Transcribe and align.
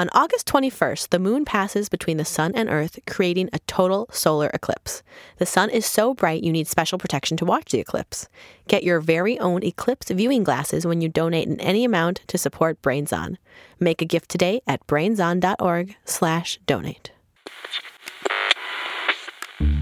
On 0.00 0.08
August 0.14 0.46
21st, 0.46 1.10
the 1.10 1.18
moon 1.18 1.44
passes 1.44 1.90
between 1.90 2.16
the 2.16 2.24
sun 2.24 2.52
and 2.54 2.70
Earth, 2.70 2.98
creating 3.06 3.50
a 3.52 3.58
total 3.66 4.08
solar 4.10 4.50
eclipse. 4.54 5.02
The 5.36 5.44
sun 5.44 5.68
is 5.68 5.84
so 5.84 6.14
bright 6.14 6.42
you 6.42 6.52
need 6.52 6.66
special 6.66 6.96
protection 6.96 7.36
to 7.36 7.44
watch 7.44 7.70
the 7.70 7.80
eclipse. 7.80 8.26
Get 8.66 8.82
your 8.82 9.00
very 9.00 9.38
own 9.38 9.62
eclipse 9.62 10.08
viewing 10.08 10.42
glasses 10.42 10.86
when 10.86 11.02
you 11.02 11.10
donate 11.10 11.48
in 11.48 11.60
any 11.60 11.84
amount 11.84 12.22
to 12.28 12.38
support 12.38 12.80
Brains 12.80 13.12
On. 13.12 13.36
Make 13.78 14.00
a 14.00 14.06
gift 14.06 14.30
today 14.30 14.62
at 14.66 14.86
brainson.org/donate. 14.86 17.10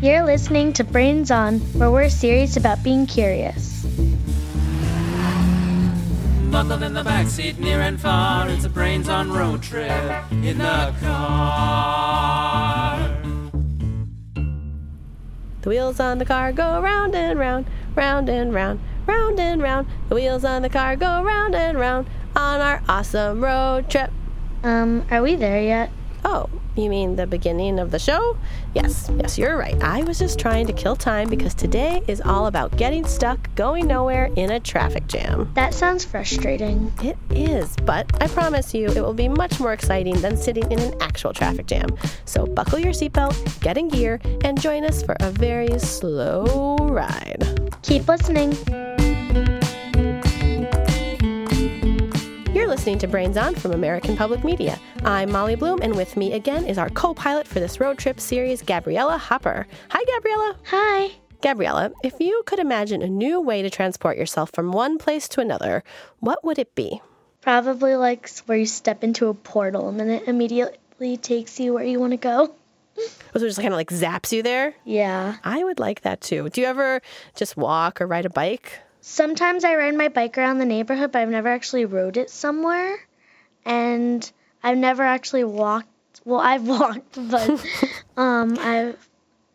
You're 0.02 0.24
listening 0.24 0.72
to 0.72 0.82
Brains 0.82 1.30
On, 1.30 1.60
where 1.78 1.92
we're 1.92 2.10
serious 2.10 2.56
about 2.56 2.82
being 2.82 3.06
curious. 3.06 3.86
Buckled 6.50 6.82
in 6.82 6.94
the 6.94 7.02
backseat, 7.02 7.58
near 7.58 7.80
and 7.82 8.00
far. 8.00 8.48
It's 8.48 8.64
a 8.64 8.70
brains 8.70 9.08
on 9.08 9.30
road 9.30 9.62
trip 9.62 9.92
in 10.32 10.58
the 10.58 10.94
car. 11.00 12.98
The 15.60 15.68
wheels 15.68 16.00
on 16.00 16.18
the 16.18 16.24
car 16.24 16.52
go 16.52 16.80
round 16.80 17.14
and 17.14 17.38
round, 17.38 17.66
round 17.94 18.30
and 18.30 18.54
round, 18.54 18.80
round 19.06 19.38
and 19.38 19.60
round. 19.60 19.86
The 20.08 20.14
wheels 20.14 20.44
on 20.44 20.62
the 20.62 20.70
car 20.70 20.96
go 20.96 21.22
round 21.22 21.54
and 21.54 21.78
round 21.78 22.08
on 22.34 22.60
our 22.60 22.82
awesome 22.88 23.44
road 23.44 23.90
trip. 23.90 24.10
Um, 24.62 25.04
are 25.10 25.22
we 25.22 25.36
there 25.36 25.62
yet? 25.62 25.90
Oh, 26.24 26.48
you 26.76 26.90
mean 26.90 27.16
the 27.16 27.26
beginning 27.26 27.78
of 27.78 27.90
the 27.90 27.98
show? 27.98 28.36
Yes, 28.74 29.10
yes, 29.18 29.38
you're 29.38 29.56
right. 29.56 29.80
I 29.82 30.02
was 30.02 30.18
just 30.18 30.38
trying 30.38 30.66
to 30.66 30.72
kill 30.72 30.96
time 30.96 31.28
because 31.28 31.54
today 31.54 32.02
is 32.06 32.20
all 32.20 32.46
about 32.46 32.76
getting 32.76 33.06
stuck, 33.06 33.54
going 33.54 33.86
nowhere 33.86 34.30
in 34.36 34.50
a 34.50 34.60
traffic 34.60 35.06
jam. 35.06 35.50
That 35.54 35.74
sounds 35.74 36.04
frustrating. 36.04 36.92
It 37.02 37.16
is, 37.30 37.74
but 37.84 38.10
I 38.22 38.28
promise 38.28 38.74
you 38.74 38.88
it 38.88 39.00
will 39.00 39.14
be 39.14 39.28
much 39.28 39.60
more 39.60 39.72
exciting 39.72 40.20
than 40.20 40.36
sitting 40.36 40.70
in 40.70 40.78
an 40.78 40.94
actual 41.00 41.32
traffic 41.32 41.66
jam. 41.66 41.88
So 42.24 42.46
buckle 42.46 42.78
your 42.78 42.92
seatbelt, 42.92 43.60
get 43.60 43.78
in 43.78 43.88
gear, 43.88 44.20
and 44.44 44.60
join 44.60 44.84
us 44.84 45.02
for 45.02 45.16
a 45.20 45.30
very 45.30 45.78
slow 45.78 46.76
ride. 46.78 47.72
Keep 47.82 48.08
listening. 48.08 48.56
Listening 52.78 52.96
to 52.96 53.08
Brains 53.08 53.36
On 53.36 53.56
from 53.56 53.72
American 53.72 54.16
Public 54.16 54.44
Media. 54.44 54.78
I'm 55.04 55.32
Molly 55.32 55.56
Bloom, 55.56 55.80
and 55.82 55.96
with 55.96 56.16
me 56.16 56.34
again 56.34 56.64
is 56.64 56.78
our 56.78 56.88
co 56.90 57.12
pilot 57.12 57.44
for 57.48 57.58
this 57.58 57.80
road 57.80 57.98
trip 57.98 58.20
series, 58.20 58.62
Gabriella 58.62 59.18
Hopper. 59.18 59.66
Hi, 59.90 60.04
Gabriella. 60.14 60.56
Hi. 60.66 61.10
Gabriella, 61.42 61.90
if 62.04 62.20
you 62.20 62.40
could 62.46 62.60
imagine 62.60 63.02
a 63.02 63.08
new 63.08 63.40
way 63.40 63.62
to 63.62 63.68
transport 63.68 64.16
yourself 64.16 64.52
from 64.52 64.70
one 64.70 64.96
place 64.96 65.28
to 65.30 65.40
another, 65.40 65.82
what 66.20 66.44
would 66.44 66.56
it 66.56 66.76
be? 66.76 67.02
Probably 67.40 67.96
like 67.96 68.30
where 68.46 68.58
you 68.58 68.66
step 68.66 69.02
into 69.02 69.26
a 69.26 69.34
portal 69.34 69.88
and 69.88 69.98
then 69.98 70.08
it 70.08 70.28
immediately 70.28 71.16
takes 71.16 71.58
you 71.58 71.74
where 71.74 71.84
you 71.84 71.98
want 71.98 72.12
to 72.12 72.16
go. 72.16 72.54
Oh, 72.96 73.08
so 73.34 73.44
it 73.44 73.48
just 73.48 73.60
kind 73.60 73.74
of 73.74 73.76
like 73.76 73.90
zaps 73.90 74.30
you 74.30 74.44
there? 74.44 74.72
Yeah. 74.84 75.38
I 75.42 75.64
would 75.64 75.80
like 75.80 76.02
that 76.02 76.20
too. 76.20 76.48
Do 76.48 76.60
you 76.60 76.68
ever 76.68 77.02
just 77.34 77.56
walk 77.56 78.00
or 78.00 78.06
ride 78.06 78.24
a 78.24 78.30
bike? 78.30 78.78
Sometimes 79.00 79.64
I 79.64 79.76
ride 79.76 79.94
my 79.94 80.08
bike 80.08 80.36
around 80.38 80.58
the 80.58 80.64
neighborhood, 80.64 81.12
but 81.12 81.20
I've 81.20 81.28
never 81.28 81.48
actually 81.48 81.84
rode 81.84 82.16
it 82.16 82.30
somewhere. 82.30 82.98
And 83.64 84.30
I've 84.62 84.78
never 84.78 85.02
actually 85.02 85.44
walked. 85.44 85.88
Well, 86.24 86.40
I've 86.40 86.66
walked, 86.68 87.18
but 87.30 87.64
um, 88.16 88.58
I've 88.58 88.96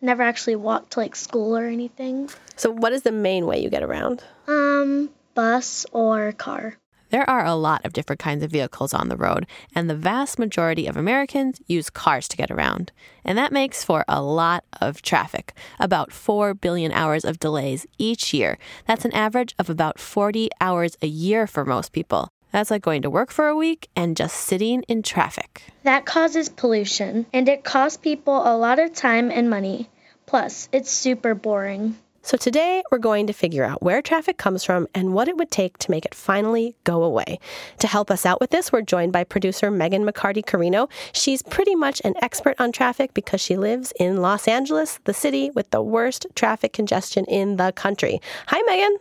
never 0.02 0.24
actually 0.24 0.56
walked 0.56 0.92
to 0.94 1.00
like 1.00 1.16
school 1.16 1.58
or 1.58 1.66
anything. 1.66 2.30
So, 2.56 2.72
what 2.72 2.94
is 2.94 3.04
the 3.04 3.12
main 3.12 3.46
way 3.46 3.62
you 3.62 3.70
get 3.70 3.84
around? 3.84 4.24
Um, 4.48 5.10
bus 5.34 5.86
or 5.92 6.32
car. 6.32 6.78
There 7.14 7.30
are 7.30 7.45
a 7.45 7.53
lot 7.53 7.86
of 7.86 7.94
different 7.94 8.19
kinds 8.19 8.44
of 8.44 8.50
vehicles 8.50 8.92
on 8.92 9.08
the 9.08 9.16
road, 9.16 9.45
and 9.75 9.88
the 9.88 9.95
vast 9.95 10.39
majority 10.39 10.88
of 10.88 10.97
Americans 10.97 11.61
use 11.67 11.92
cars 11.92 12.28
to 12.30 12.36
get 12.36 12.50
around. 12.50 12.92
And 13.23 13.38
that 13.38 13.52
makes 13.52 13.83
for 13.83 14.03
a 14.08 14.19
lot 14.19 14.64
of 14.81 15.03
traffic, 15.03 15.53
about 15.80 16.11
4 16.11 16.56
billion 16.56 16.91
hours 16.91 17.23
of 17.23 17.38
delays 17.38 17.86
each 18.00 18.34
year. 18.34 18.57
That's 18.88 19.06
an 19.06 19.13
average 19.13 19.53
of 19.59 19.69
about 19.69 20.00
40 20.00 20.50
hours 20.59 20.97
a 21.03 21.07
year 21.07 21.46
for 21.46 21.63
most 21.63 21.91
people. 21.91 22.29
That's 22.52 22.72
like 22.72 22.81
going 22.81 23.03
to 23.03 23.12
work 23.12 23.29
for 23.29 23.47
a 23.47 23.56
week 23.56 23.90
and 23.96 24.18
just 24.18 24.35
sitting 24.35 24.81
in 24.88 25.03
traffic. 25.03 25.62
That 25.84 26.07
causes 26.07 26.50
pollution, 26.50 27.28
and 27.31 27.47
it 27.47 27.63
costs 27.63 27.97
people 27.97 28.41
a 28.44 28.57
lot 28.57 28.79
of 28.79 28.91
time 28.91 29.29
and 29.29 29.52
money. 29.52 29.88
Plus, 30.25 30.68
it's 30.72 30.90
super 30.90 31.35
boring. 31.35 31.96
So 32.25 32.38
today 32.38 32.81
we're 32.89 33.00
going 33.00 33.28
to 33.28 33.34
figure 33.34 33.66
out 33.66 33.84
where 33.84 34.01
traffic 34.01 34.38
comes 34.38 34.63
from 34.63 34.88
and 34.95 35.13
what 35.13 35.28
it 35.28 35.35
would 35.35 35.51
take 35.51 35.78
to 35.79 35.91
make 35.91 36.06
it 36.06 36.16
finally 36.16 36.73
go 36.85 37.03
away. 37.03 37.38
To 37.79 37.88
help 37.88 38.09
us 38.09 38.25
out 38.25 38.39
with 38.39 38.50
this, 38.50 38.72
we're 38.72 38.81
joined 38.81 39.11
by 39.11 39.25
producer 39.25 39.69
Megan 39.69 40.06
McCarty 40.06 40.44
Carino. 40.44 40.88
She's 41.11 41.41
pretty 41.41 41.75
much 41.75 42.01
an 42.06 42.13
expert 42.22 42.56
on 42.59 42.72
traffic 42.72 43.13
because 43.13 43.41
she 43.41 43.57
lives 43.57 43.91
in 44.00 44.22
Los 44.22 44.47
Angeles, 44.47 45.01
the 45.03 45.13
city 45.13 45.51
with 45.53 45.69
the 45.72 45.81
worst 45.81 46.25
traffic 46.34 46.72
congestion 46.72 47.25
in 47.25 47.57
the 47.57 47.73
country. 47.73 48.22
Hi, 48.47 48.61
Megan. 48.61 48.97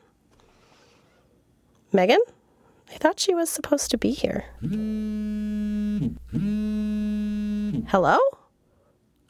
Megan? 1.92 2.20
I 2.92 2.96
thought 2.96 3.20
she 3.20 3.36
was 3.36 3.48
supposed 3.48 3.92
to 3.92 3.98
be 3.98 4.10
here. 4.10 4.46
Hello? 7.88 8.18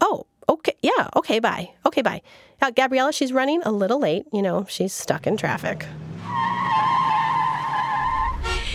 Oh, 0.01 0.25
okay. 0.49 0.75
Yeah, 0.83 1.09
okay, 1.17 1.39
bye. 1.39 1.71
Okay, 1.87 2.03
bye. 2.03 2.23
Uh, 2.61 2.71
Gabriella, 2.71 3.13
she's 3.13 3.33
running 3.33 3.63
a 3.65 3.73
little 3.73 4.01
late. 4.01 4.25
You 4.33 4.43
know, 4.43 4.67
she's 4.69 4.93
stuck 4.93 5.27
in 5.27 5.37
traffic. 5.37 5.87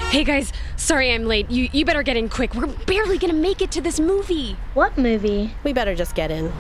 Hey 0.09 0.23
guys, 0.23 0.53
sorry 0.78 1.13
I'm 1.13 1.25
late. 1.25 1.51
You 1.51 1.67
you 1.73 1.83
better 1.83 2.01
get 2.01 2.16
in 2.16 2.29
quick. 2.29 2.55
We're 2.55 2.67
barely 2.67 3.17
gonna 3.17 3.33
make 3.33 3.61
it 3.61 3.72
to 3.72 3.81
this 3.81 4.00
movie. 4.00 4.55
What 4.73 4.97
movie? 4.97 5.53
We 5.66 5.73
better 5.73 5.95
just 5.95 6.16
get 6.16 6.31
in. 6.31 6.51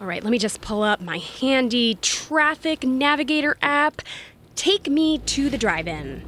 All 0.00 0.06
right, 0.06 0.24
let 0.24 0.30
me 0.30 0.38
just 0.38 0.62
pull 0.62 0.82
up 0.82 1.02
my 1.02 1.18
handy 1.18 1.98
traffic 2.00 2.84
navigator 2.84 3.58
app. 3.60 4.00
Take 4.56 4.88
me 4.88 5.18
to 5.18 5.50
the 5.50 5.58
drive-in. 5.58 6.22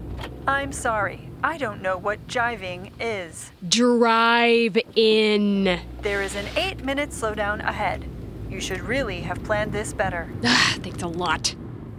I'm 0.47 0.73
sorry. 0.73 1.32
I 1.45 1.59
don't 1.59 1.83
know 1.83 1.99
what 1.99 2.25
jiving 2.29 2.93
is. 3.01 3.51
Drive 3.69 4.79
in. 4.95 5.81
There 6.01 6.23
is 6.23 6.37
an 6.37 6.47
eight 6.57 6.85
minute 6.85 7.11
slowdown 7.11 7.67
ahead. 7.67 8.05
You 8.49 8.61
should 8.61 8.81
really 8.81 9.21
have 9.23 9.43
planned 9.43 9.73
this 9.73 9.93
better. 9.93 10.31
Ah, 10.45 10.79
thanks 10.83 11.03
a 11.03 11.09
lot. 11.09 11.55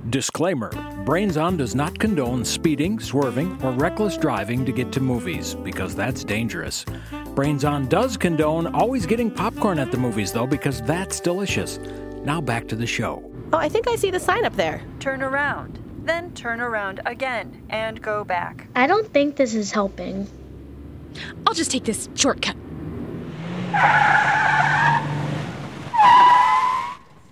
Disclaimer 0.10 0.70
Brains 1.06 1.38
On 1.38 1.58
does 1.58 1.76
not 1.76 1.98
condone 1.98 2.46
speeding, 2.46 3.00
swerving, 3.00 3.58
or 3.64 3.72
reckless 3.72 4.18
driving 4.18 4.66
to 4.66 4.72
get 4.72 4.92
to 4.94 5.00
movies, 5.00 5.56
because 5.56 5.96
that's 5.96 6.24
dangerous. 6.24 6.86
Brains 7.36 7.66
On 7.66 7.88
does 7.88 8.16
condone 8.18 8.68
always 8.68 9.06
getting 9.06 9.32
popcorn 9.32 9.80
at 9.80 9.92
the 9.92 9.98
movies, 9.98 10.32
though, 10.32 10.48
because 10.48 10.82
that's 10.82 11.20
delicious. 11.20 11.80
Now 12.24 12.40
back 12.42 12.68
to 12.70 12.76
the 12.76 12.88
show. 12.88 13.30
Oh, 13.52 13.58
I 13.58 13.70
think 13.70 13.88
I 13.88 13.96
see 13.96 14.12
the 14.12 14.20
sign 14.20 14.46
up 14.46 14.56
there. 14.56 14.82
Turn 15.00 15.22
around, 15.22 15.80
then 16.06 16.34
turn 16.34 16.62
around 16.62 17.02
again 17.06 17.64
and 17.70 18.02
go 18.02 18.24
back. 18.24 18.68
I 18.76 18.88
don't 18.88 19.12
think 19.12 19.36
this 19.36 19.54
is 19.54 19.72
helping. 19.72 20.28
I'll 21.46 21.54
just 21.54 21.72
take 21.72 21.84
this 21.84 22.10
shortcut. 22.16 22.56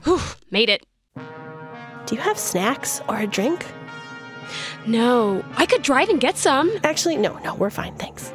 Whew, 0.04 0.20
made 0.50 0.70
it. 0.70 0.86
Do 2.06 2.16
you 2.16 2.22
have 2.22 2.38
snacks 2.38 3.02
or 3.08 3.20
a 3.20 3.28
drink? 3.28 3.66
No, 4.86 5.44
I 5.58 5.66
could 5.66 5.82
drive 5.82 6.10
and 6.10 6.20
get 6.20 6.38
some. 6.38 6.72
Actually, 6.84 7.18
no, 7.18 7.38
no, 7.40 7.56
we're 7.56 7.70
fine, 7.70 7.96
thanks. 7.96 8.34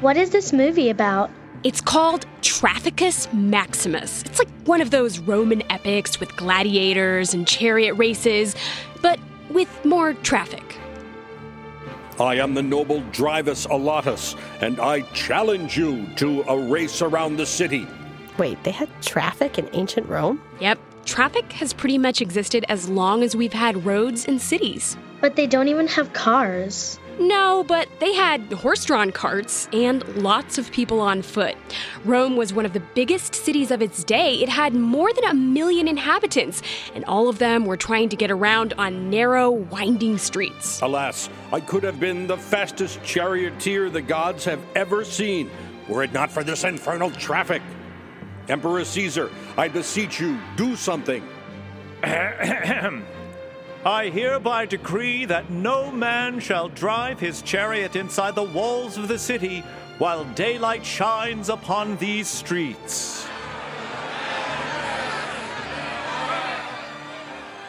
What 0.00 0.16
is 0.16 0.30
this 0.30 0.52
movie 0.52 0.90
about? 0.90 1.30
It's 1.62 1.80
called 1.80 2.26
Trafficus 2.42 3.32
Maximus. 3.32 4.22
It's 4.22 4.38
like 4.38 4.48
one 4.66 4.80
of 4.80 4.90
those 4.90 5.18
Roman 5.18 5.62
epics 5.70 6.20
with 6.20 6.36
gladiators 6.36 7.32
and 7.32 7.46
chariot 7.46 7.94
races, 7.94 8.54
but 9.02 9.18
with 9.50 9.84
more 9.84 10.14
traffic. 10.14 10.78
I 12.18 12.36
am 12.36 12.54
the 12.54 12.62
noble 12.62 13.02
Drivus 13.12 13.66
Alatus, 13.66 14.36
and 14.62 14.80
I 14.80 15.02
challenge 15.12 15.76
you 15.76 16.06
to 16.16 16.42
a 16.42 16.58
race 16.58 17.02
around 17.02 17.36
the 17.36 17.44
city. 17.44 17.86
Wait, 18.38 18.62
they 18.64 18.70
had 18.70 18.88
traffic 19.02 19.58
in 19.58 19.68
ancient 19.74 20.08
Rome? 20.08 20.40
Yep, 20.60 20.78
traffic 21.04 21.52
has 21.52 21.72
pretty 21.72 21.98
much 21.98 22.20
existed 22.22 22.64
as 22.68 22.88
long 22.88 23.22
as 23.22 23.36
we've 23.36 23.52
had 23.52 23.84
roads 23.84 24.26
and 24.26 24.40
cities. 24.40 24.96
But 25.20 25.36
they 25.36 25.46
don't 25.46 25.68
even 25.68 25.88
have 25.88 26.12
cars. 26.12 26.98
No, 27.18 27.64
but 27.64 27.88
they 27.98 28.14
had 28.14 28.52
horse 28.52 28.84
drawn 28.84 29.10
carts 29.10 29.68
and 29.72 30.06
lots 30.16 30.58
of 30.58 30.70
people 30.70 31.00
on 31.00 31.22
foot. 31.22 31.56
Rome 32.04 32.36
was 32.36 32.52
one 32.52 32.66
of 32.66 32.74
the 32.74 32.82
biggest 32.94 33.34
cities 33.34 33.70
of 33.70 33.80
its 33.80 34.04
day. 34.04 34.34
It 34.42 34.50
had 34.50 34.74
more 34.74 35.12
than 35.14 35.24
a 35.24 35.34
million 35.34 35.88
inhabitants, 35.88 36.60
and 36.94 37.04
all 37.06 37.28
of 37.28 37.38
them 37.38 37.64
were 37.64 37.78
trying 37.78 38.10
to 38.10 38.16
get 38.16 38.30
around 38.30 38.74
on 38.76 39.08
narrow, 39.08 39.50
winding 39.50 40.18
streets. 40.18 40.82
Alas, 40.82 41.30
I 41.52 41.60
could 41.60 41.84
have 41.84 41.98
been 41.98 42.26
the 42.26 42.36
fastest 42.36 43.02
charioteer 43.02 43.88
the 43.88 44.02
gods 44.02 44.44
have 44.44 44.60
ever 44.74 45.02
seen, 45.04 45.50
were 45.88 46.02
it 46.02 46.12
not 46.12 46.30
for 46.30 46.44
this 46.44 46.64
infernal 46.64 47.10
traffic. 47.10 47.62
Emperor 48.48 48.84
Caesar, 48.84 49.30
I 49.56 49.68
beseech 49.68 50.20
you, 50.20 50.38
do 50.56 50.76
something. 50.76 51.26
I 53.84 54.08
hereby 54.08 54.66
decree 54.66 55.24
that 55.26 55.50
no 55.50 55.92
man 55.92 56.40
shall 56.40 56.68
drive 56.68 57.20
his 57.20 57.42
chariot 57.42 57.94
inside 57.96 58.34
the 58.34 58.42
walls 58.42 58.96
of 58.98 59.08
the 59.08 59.18
city 59.18 59.62
while 59.98 60.24
daylight 60.34 60.84
shines 60.84 61.48
upon 61.48 61.96
these 61.96 62.28
streets. 62.28 63.24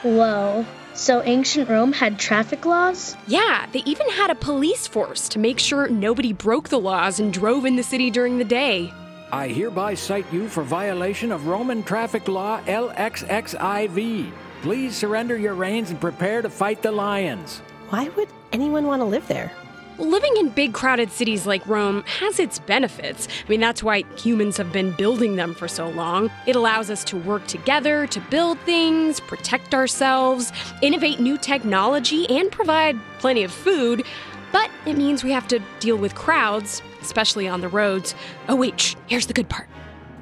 Whoa. 0.03 0.65
So 0.93 1.21
ancient 1.23 1.69
Rome 1.69 1.93
had 1.93 2.17
traffic 2.17 2.65
laws? 2.65 3.15
Yeah, 3.27 3.67
they 3.71 3.83
even 3.85 4.09
had 4.09 4.31
a 4.31 4.35
police 4.35 4.87
force 4.87 5.29
to 5.29 5.39
make 5.39 5.59
sure 5.59 5.87
nobody 5.89 6.33
broke 6.33 6.69
the 6.69 6.79
laws 6.79 7.19
and 7.19 7.31
drove 7.31 7.65
in 7.65 7.75
the 7.75 7.83
city 7.83 8.09
during 8.09 8.39
the 8.39 8.43
day. 8.43 8.91
I 9.31 9.49
hereby 9.49 9.93
cite 9.93 10.31
you 10.33 10.47
for 10.47 10.63
violation 10.63 11.31
of 11.31 11.47
Roman 11.47 11.83
traffic 11.83 12.27
law 12.27 12.61
LXXIV. 12.61 14.31
Please 14.61 14.95
surrender 14.95 15.37
your 15.37 15.53
reins 15.53 15.91
and 15.91 16.01
prepare 16.01 16.41
to 16.41 16.49
fight 16.49 16.81
the 16.81 16.91
lions. 16.91 17.59
Why 17.89 18.09
would 18.09 18.27
anyone 18.51 18.87
want 18.87 19.01
to 19.01 19.05
live 19.05 19.27
there? 19.27 19.51
Living 19.99 20.35
in 20.37 20.49
big 20.49 20.73
crowded 20.73 21.11
cities 21.11 21.45
like 21.45 21.65
Rome 21.67 22.03
has 22.19 22.39
its 22.39 22.59
benefits. 22.59 23.27
I 23.45 23.49
mean, 23.49 23.59
that's 23.59 23.83
why 23.83 24.03
humans 24.17 24.57
have 24.57 24.71
been 24.71 24.91
building 24.91 25.35
them 25.35 25.53
for 25.53 25.67
so 25.67 25.89
long. 25.89 26.31
It 26.45 26.55
allows 26.55 26.89
us 26.89 27.03
to 27.05 27.17
work 27.17 27.45
together 27.47 28.07
to 28.07 28.19
build 28.19 28.59
things, 28.59 29.19
protect 29.19 29.73
ourselves, 29.73 30.51
innovate 30.81 31.19
new 31.19 31.37
technology, 31.37 32.27
and 32.29 32.51
provide 32.51 32.99
plenty 33.19 33.43
of 33.43 33.51
food. 33.51 34.03
But 34.51 34.71
it 34.85 34.97
means 34.97 35.23
we 35.23 35.31
have 35.31 35.47
to 35.49 35.59
deal 35.79 35.97
with 35.97 36.15
crowds, 36.15 36.81
especially 37.01 37.47
on 37.47 37.61
the 37.61 37.69
roads. 37.69 38.15
Oh, 38.49 38.55
wait, 38.55 38.79
shh, 38.79 38.95
here's 39.07 39.27
the 39.27 39.33
good 39.33 39.49
part. 39.49 39.67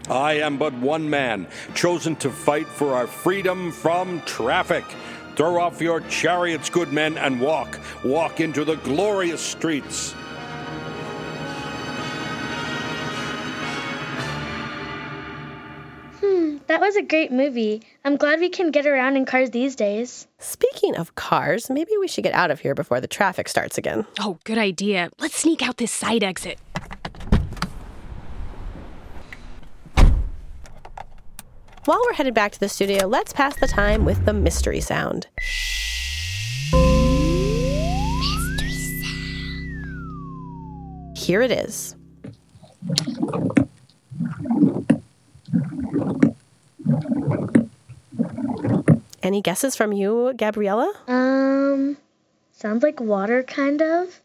I 0.10 0.34
am 0.34 0.58
but 0.58 0.74
one 0.74 1.10
man, 1.10 1.48
chosen 1.74 2.16
to 2.18 2.30
fight 2.30 2.68
for 2.68 2.94
our 2.94 3.08
freedom 3.08 3.72
from 3.72 4.22
traffic. 4.22 4.84
Throw 5.36 5.60
off 5.60 5.82
your 5.82 6.02
chariots, 6.02 6.70
good 6.70 6.94
men, 6.94 7.18
and 7.18 7.42
walk. 7.42 7.80
Walk 8.04 8.40
into 8.40 8.64
the 8.64 8.76
glorious 8.78 9.42
streets. 9.42 10.14
Hmm, 16.22 16.58
that 16.68 16.80
was 16.80 16.96
a 16.96 17.02
great 17.02 17.32
movie. 17.32 17.82
I'm 18.06 18.16
glad 18.16 18.40
we 18.40 18.50
can 18.50 18.72
get 18.72 18.86
around 18.86 19.18
in 19.18 19.26
cars 19.26 19.50
these 19.50 19.76
days. 19.76 20.28
Speaking 20.40 20.96
of 20.96 21.16
cars, 21.16 21.70
maybe 21.70 21.92
we 22.00 22.08
should 22.08 22.24
get 22.24 22.34
out 22.34 22.52
of 22.52 22.60
here 22.62 22.76
before 22.76 23.02
the 23.02 23.08
traffic 23.08 23.50
starts 23.50 23.78
again. 23.78 24.06
Oh, 24.20 24.38
good 24.46 24.58
idea. 24.58 25.10
Let's 25.20 25.38
sneak 25.38 25.62
out 25.62 25.78
this 25.78 25.92
side 25.92 26.24
exit. 26.24 26.60
While 31.86 32.02
we're 32.04 32.14
headed 32.14 32.34
back 32.34 32.52
to 32.54 32.60
the 32.60 32.68
studio, 32.68 33.06
let's 33.06 33.32
pass 33.32 33.56
the 33.58 33.68
time 33.68 34.06
with 34.06 34.26
the 34.26 34.34
mystery 34.34 34.82
sound. 34.82 35.28
Here 41.16 41.44
it 41.44 41.52
is. 41.52 41.96
Any 49.22 49.42
guesses 49.44 49.76
from 49.76 49.94
you, 49.94 50.34
Gabriella? 50.36 50.92
Um, 51.08 51.98
sounds 52.52 52.82
like 52.82 53.00
water, 53.00 53.44
kind 53.44 53.84
of. 53.84 54.22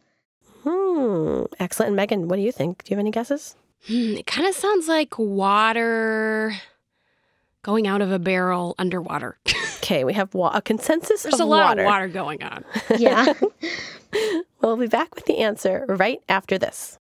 Hmm, 0.65 1.43
excellent. 1.59 1.89
And 1.89 1.97
Megan, 1.97 2.29
what 2.29 2.37
do 2.37 2.43
you 2.43 2.53
think? 2.53 2.85
Do 2.85 2.91
you 2.91 2.97
have 2.97 3.01
any 3.01 3.11
guesses? 3.11 3.55
Hmm, 3.87 4.17
it 4.17 4.27
kind 4.27 4.47
of 4.47 4.55
sounds 4.55 4.89
like 4.89 5.19
water 5.19 6.55
going 7.63 7.87
out 7.87 8.01
of 8.03 8.11
a 8.13 8.19
barrel 8.19 8.75
underwater. 8.79 9.39
Okay, 9.83 10.05
we 10.05 10.13
have 10.13 10.35
wa- 10.35 10.53
a 10.55 10.61
consensus 10.63 11.23
There's 11.23 11.35
of 11.35 11.41
a 11.41 11.45
lot 11.45 11.71
water. 11.71 11.81
of 11.81 11.87
water 11.87 12.09
going 12.09 12.43
on. 12.45 12.65
Yeah. 12.99 13.33
We'll 14.61 14.77
be 14.77 14.87
back 14.87 15.15
with 15.17 15.25
the 15.25 15.39
answer 15.39 15.85
right 15.89 16.21
after 16.29 16.59
this. 16.59 16.99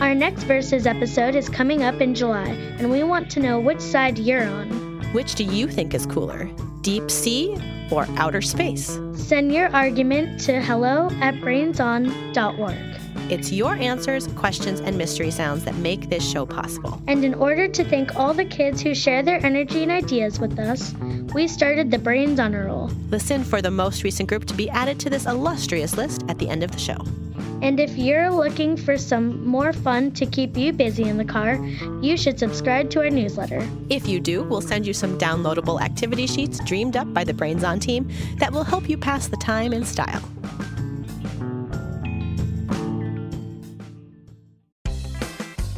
Our 0.00 0.14
next 0.14 0.44
verses 0.44 0.86
episode 0.86 1.34
is 1.36 1.48
coming 1.50 1.84
up 1.84 2.00
in 2.00 2.14
July, 2.14 2.48
and 2.78 2.90
we 2.90 3.02
want 3.04 3.30
to 3.32 3.40
know 3.40 3.60
which 3.60 3.80
side 3.80 4.18
you're 4.18 4.42
on. 4.48 4.68
Which 5.12 5.34
do 5.34 5.44
you 5.44 5.68
think 5.68 5.92
is 5.94 6.06
cooler, 6.06 6.50
deep 6.80 7.10
sea 7.10 7.56
or 7.92 8.06
outer 8.16 8.40
space? 8.40 8.98
Send 9.14 9.52
your 9.52 9.68
argument 9.68 10.40
to 10.40 10.60
hello 10.62 11.08
at 11.20 11.34
brainson.org. 11.34 12.89
It's 13.30 13.52
your 13.52 13.76
answers, 13.76 14.26
questions, 14.26 14.80
and 14.80 14.98
mystery 14.98 15.30
sounds 15.30 15.64
that 15.64 15.76
make 15.76 16.10
this 16.10 16.28
show 16.28 16.44
possible. 16.44 17.00
And 17.06 17.24
in 17.24 17.34
order 17.34 17.68
to 17.68 17.84
thank 17.84 18.16
all 18.16 18.34
the 18.34 18.44
kids 18.44 18.80
who 18.82 18.92
share 18.92 19.22
their 19.22 19.44
energy 19.46 19.84
and 19.84 19.92
ideas 19.92 20.40
with 20.40 20.58
us, 20.58 20.92
we 21.32 21.46
started 21.46 21.92
the 21.92 21.98
Brains 21.98 22.40
Honor 22.40 22.66
Roll. 22.66 22.90
Listen 23.08 23.44
for 23.44 23.62
the 23.62 23.70
most 23.70 24.02
recent 24.02 24.28
group 24.28 24.46
to 24.46 24.54
be 24.54 24.68
added 24.70 24.98
to 25.00 25.10
this 25.10 25.26
illustrious 25.26 25.96
list 25.96 26.24
at 26.28 26.40
the 26.40 26.48
end 26.48 26.64
of 26.64 26.72
the 26.72 26.78
show. 26.78 26.96
And 27.62 27.78
if 27.78 27.96
you're 27.96 28.30
looking 28.30 28.76
for 28.76 28.98
some 28.98 29.46
more 29.46 29.72
fun 29.72 30.10
to 30.12 30.26
keep 30.26 30.56
you 30.56 30.72
busy 30.72 31.04
in 31.04 31.16
the 31.16 31.24
car, 31.24 31.54
you 32.02 32.16
should 32.16 32.36
subscribe 32.36 32.90
to 32.90 32.98
our 32.98 33.10
newsletter. 33.10 33.64
If 33.90 34.08
you 34.08 34.18
do, 34.18 34.42
we'll 34.42 34.60
send 34.60 34.88
you 34.88 34.94
some 34.94 35.16
downloadable 35.18 35.80
activity 35.80 36.26
sheets 36.26 36.58
dreamed 36.64 36.96
up 36.96 37.14
by 37.14 37.22
the 37.22 37.34
Brains 37.34 37.62
On 37.62 37.78
team 37.78 38.10
that 38.38 38.50
will 38.50 38.64
help 38.64 38.88
you 38.88 38.98
pass 38.98 39.28
the 39.28 39.36
time 39.36 39.72
in 39.72 39.84
style. 39.84 40.22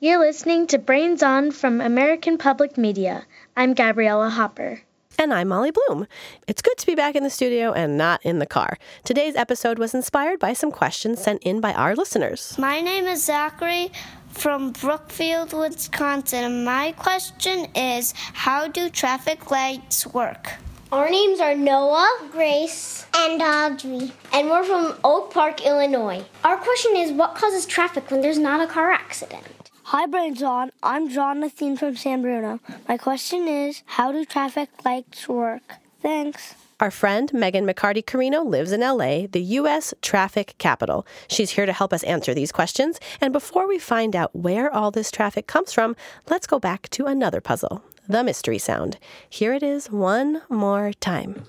You're 0.00 0.18
listening 0.18 0.66
to 0.66 0.78
Brains 0.78 1.22
On 1.22 1.52
from 1.52 1.80
American 1.80 2.36
Public 2.36 2.76
Media. 2.76 3.26
I'm 3.56 3.74
Gabriella 3.74 4.28
Hopper. 4.28 4.80
And 5.20 5.32
I'm 5.32 5.46
Molly 5.46 5.70
Bloom. 5.70 6.08
It's 6.48 6.60
good 6.62 6.76
to 6.78 6.86
be 6.86 6.96
back 6.96 7.14
in 7.14 7.22
the 7.22 7.30
studio 7.30 7.72
and 7.72 7.96
not 7.96 8.20
in 8.24 8.40
the 8.40 8.44
car. 8.44 8.76
Today's 9.04 9.36
episode 9.36 9.78
was 9.78 9.94
inspired 9.94 10.40
by 10.40 10.52
some 10.52 10.72
questions 10.72 11.22
sent 11.22 11.44
in 11.44 11.60
by 11.60 11.72
our 11.72 11.94
listeners. 11.94 12.58
My 12.58 12.80
name 12.80 13.06
is 13.06 13.24
Zachary 13.24 13.92
from 14.30 14.72
Brookfield, 14.72 15.52
Wisconsin. 15.52 16.42
And 16.42 16.64
my 16.64 16.90
question 16.98 17.68
is 17.76 18.14
How 18.16 18.66
do 18.66 18.90
traffic 18.90 19.52
lights 19.52 20.08
work? 20.08 20.54
Our 20.90 21.08
names 21.08 21.38
are 21.38 21.54
Noah, 21.54 22.28
Grace, 22.32 23.06
and 23.16 23.40
Audrey, 23.40 24.12
and 24.32 24.50
we're 24.50 24.64
from 24.64 24.98
Oak 25.04 25.32
Park, 25.32 25.64
Illinois. 25.64 26.24
Our 26.42 26.56
question 26.56 26.96
is 26.96 27.12
what 27.12 27.36
causes 27.36 27.64
traffic 27.64 28.10
when 28.10 28.20
there's 28.22 28.38
not 28.38 28.60
a 28.60 28.70
car 28.70 28.90
accident? 28.90 29.63
Hi, 29.96 30.06
Brains 30.06 30.42
On. 30.42 30.72
I'm 30.82 31.08
Jonathan 31.08 31.76
from 31.76 31.94
San 31.94 32.20
Bruno. 32.20 32.58
My 32.88 32.96
question 32.96 33.46
is 33.46 33.84
How 33.86 34.10
do 34.10 34.24
traffic 34.24 34.68
lights 34.84 35.28
work? 35.28 35.62
Thanks. 36.02 36.56
Our 36.80 36.90
friend 36.90 37.32
Megan 37.32 37.64
McCarty 37.64 38.04
Carino 38.04 38.42
lives 38.42 38.72
in 38.72 38.80
LA, 38.80 39.28
the 39.28 39.40
U.S. 39.60 39.94
traffic 40.02 40.56
capital. 40.58 41.06
She's 41.28 41.50
here 41.50 41.64
to 41.64 41.72
help 41.72 41.92
us 41.92 42.02
answer 42.02 42.34
these 42.34 42.50
questions. 42.50 42.98
And 43.20 43.32
before 43.32 43.68
we 43.68 43.78
find 43.78 44.16
out 44.16 44.34
where 44.34 44.68
all 44.68 44.90
this 44.90 45.12
traffic 45.12 45.46
comes 45.46 45.72
from, 45.72 45.94
let's 46.28 46.48
go 46.48 46.58
back 46.58 46.88
to 46.88 47.06
another 47.06 47.40
puzzle 47.40 47.84
the 48.08 48.24
mystery 48.24 48.58
sound. 48.58 48.98
Here 49.30 49.54
it 49.54 49.62
is 49.62 49.92
one 49.92 50.42
more 50.50 50.92
time. 50.94 51.44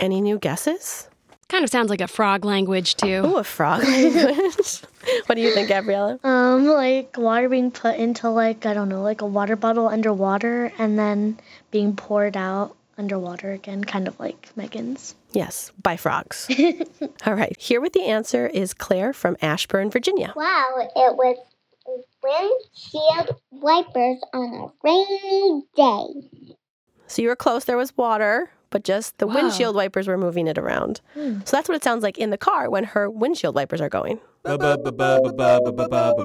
Any 0.00 0.20
new 0.20 0.38
guesses? 0.38 1.08
Kind 1.48 1.62
of 1.62 1.70
sounds 1.70 1.90
like 1.90 2.00
a 2.00 2.08
frog 2.08 2.44
language, 2.44 2.94
too. 2.94 3.22
Oh, 3.24 3.36
a 3.36 3.44
frog 3.44 3.82
language. 3.84 4.82
what 5.26 5.34
do 5.34 5.40
you 5.40 5.52
think, 5.52 5.68
Gabriella? 5.68 6.18
Um, 6.24 6.66
like 6.66 7.16
water 7.18 7.48
being 7.48 7.70
put 7.70 7.96
into 7.96 8.30
like 8.30 8.66
I 8.66 8.72
don't 8.72 8.88
know, 8.88 9.02
like 9.02 9.20
a 9.20 9.26
water 9.26 9.56
bottle 9.56 9.88
underwater 9.88 10.72
and 10.78 10.98
then 10.98 11.38
being 11.70 11.96
poured 11.96 12.36
out 12.36 12.76
underwater 12.96 13.52
again, 13.52 13.82
kind 13.84 14.06
of 14.08 14.18
like 14.20 14.50
Megan's. 14.56 15.14
Yes, 15.32 15.72
by 15.82 15.96
frogs. 15.96 16.48
All 17.26 17.34
right, 17.34 17.56
here 17.58 17.80
with 17.80 17.92
the 17.92 18.04
answer 18.04 18.46
is 18.46 18.74
Claire 18.74 19.12
from 19.12 19.36
Ashburn, 19.42 19.90
Virginia. 19.90 20.32
Wow, 20.36 20.88
it 20.94 21.16
was 21.16 21.36
windshield 22.22 23.40
wipers 23.50 24.20
on 24.32 24.54
a 24.54 24.86
rainy 24.86 25.62
day. 25.74 26.56
So 27.06 27.22
you 27.22 27.28
were 27.28 27.36
close. 27.36 27.64
There 27.64 27.76
was 27.76 27.96
water, 27.96 28.50
but 28.70 28.84
just 28.84 29.18
the 29.18 29.26
Wow. 29.26 29.34
windshield 29.34 29.76
wipers 29.76 30.08
were 30.08 30.16
moving 30.18 30.46
it 30.46 30.56
around. 30.58 31.00
Hmm. 31.14 31.40
So 31.44 31.56
that's 31.56 31.68
what 31.68 31.76
it 31.76 31.84
sounds 31.84 32.02
like 32.02 32.18
in 32.18 32.30
the 32.30 32.38
car 32.38 32.70
when 32.70 32.84
her 32.84 33.10
windshield 33.10 33.54
wipers 33.54 33.80
are 33.80 33.88
going. 33.88 34.20